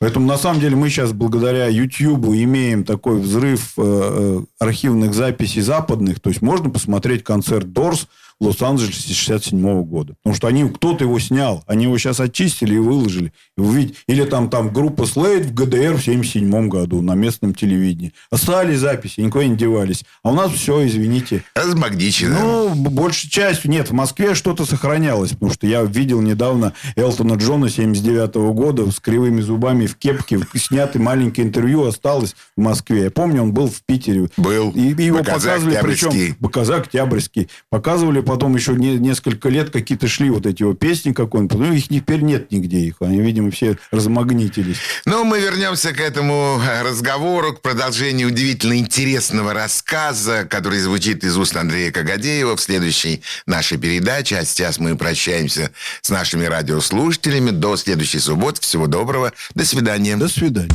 Поэтому, 0.00 0.26
на 0.26 0.38
самом 0.38 0.60
деле, 0.60 0.74
мы 0.74 0.88
сейчас 0.88 1.12
благодаря 1.12 1.68
YouTube 1.68 2.26
имеем 2.26 2.84
такой 2.84 3.20
взрыв 3.20 3.74
э, 3.76 3.82
э, 3.82 4.40
архивных 4.58 5.14
записей 5.14 5.60
западных. 5.60 6.18
То 6.18 6.30
есть, 6.30 6.42
можно 6.42 6.68
посмотреть 6.68 7.22
концерт 7.22 7.72
Дорс 7.72 8.08
Лос-Анджелесе 8.40 9.12
67 9.12 9.82
года. 9.84 10.14
Потому 10.22 10.34
что 10.34 10.46
они, 10.46 10.68
кто-то 10.68 11.04
его 11.04 11.18
снял. 11.18 11.62
Они 11.66 11.84
его 11.84 11.98
сейчас 11.98 12.20
очистили 12.20 12.74
и 12.74 12.78
выложили. 12.78 13.32
И 13.58 13.94
Или 14.06 14.24
там, 14.24 14.48
там 14.48 14.72
группа 14.72 15.06
Слейд 15.06 15.46
в 15.46 15.54
ГДР 15.54 15.96
в 15.96 16.02
77 16.02 16.68
году 16.68 17.02
на 17.02 17.14
местном 17.14 17.54
телевидении. 17.54 18.12
Остались 18.30 18.78
записи, 18.78 19.20
никуда 19.20 19.46
не 19.46 19.56
девались. 19.56 20.04
А 20.22 20.30
у 20.30 20.34
нас 20.34 20.52
все, 20.52 20.86
извините. 20.86 21.44
Размагничено. 21.54 22.38
Ну, 22.40 22.74
большей 22.74 23.28
частью. 23.28 23.70
Нет, 23.70 23.90
в 23.90 23.92
Москве 23.92 24.34
что-то 24.34 24.64
сохранялось. 24.64 25.32
Потому 25.32 25.52
что 25.52 25.66
я 25.66 25.82
видел 25.82 26.22
недавно 26.22 26.72
Элтона 26.96 27.34
Джона 27.34 27.68
79 27.68 28.34
года 28.54 28.90
с 28.90 29.00
кривыми 29.00 29.42
зубами 29.42 29.86
в 29.86 29.96
кепке. 29.96 30.40
Снятый 30.54 31.00
маленькое 31.00 31.46
интервью 31.46 31.84
осталось 31.84 32.34
в 32.56 32.60
Москве. 32.60 33.04
Я 33.04 33.10
помню, 33.10 33.42
он 33.42 33.52
был 33.52 33.68
в 33.68 33.82
Питере. 33.82 34.28
Был. 34.36 34.70
И, 34.70 34.94
и 34.94 35.02
его 35.02 35.18
показывали, 35.18 35.78
причем 35.82 36.36
Баказа 36.40 36.76
Октябрьский. 36.76 37.48
Показывали 37.68 38.20
потом 38.30 38.54
еще 38.54 38.74
не, 38.74 38.96
несколько 38.96 39.48
лет 39.48 39.70
какие-то 39.70 40.06
шли 40.06 40.30
вот 40.30 40.46
эти 40.46 40.62
вот 40.62 40.78
песни 40.78 41.12
какой-нибудь. 41.12 41.58
Ну, 41.58 41.72
их 41.72 41.88
теперь 41.88 42.20
нет 42.20 42.52
нигде 42.52 42.78
их. 42.78 42.94
Они, 43.00 43.20
видимо, 43.20 43.50
все 43.50 43.76
размагнитились. 43.90 44.76
Ну, 45.04 45.24
мы 45.24 45.40
вернемся 45.40 45.92
к 45.92 46.00
этому 46.00 46.60
разговору, 46.84 47.54
к 47.54 47.60
продолжению 47.60 48.28
удивительно 48.28 48.78
интересного 48.78 49.52
рассказа, 49.52 50.46
который 50.48 50.78
звучит 50.78 51.24
из 51.24 51.36
уст 51.36 51.56
Андрея 51.56 51.90
Кагадеева 51.90 52.56
в 52.56 52.60
следующей 52.60 53.22
нашей 53.46 53.78
передаче. 53.78 54.36
А 54.36 54.44
сейчас 54.44 54.78
мы 54.78 54.96
прощаемся 54.96 55.72
с 56.00 56.08
нашими 56.08 56.44
радиослушателями. 56.44 57.50
До 57.50 57.76
следующей 57.76 58.20
субботы. 58.20 58.60
Всего 58.60 58.86
доброго. 58.86 59.32
До 59.56 59.64
свидания. 59.64 60.16
До 60.16 60.28
свидания. 60.28 60.70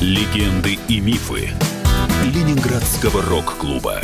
Легенды 0.00 0.78
и 0.86 1.00
мифы 1.00 1.50
Ленинградского 2.22 3.20
рок-клуба. 3.22 4.00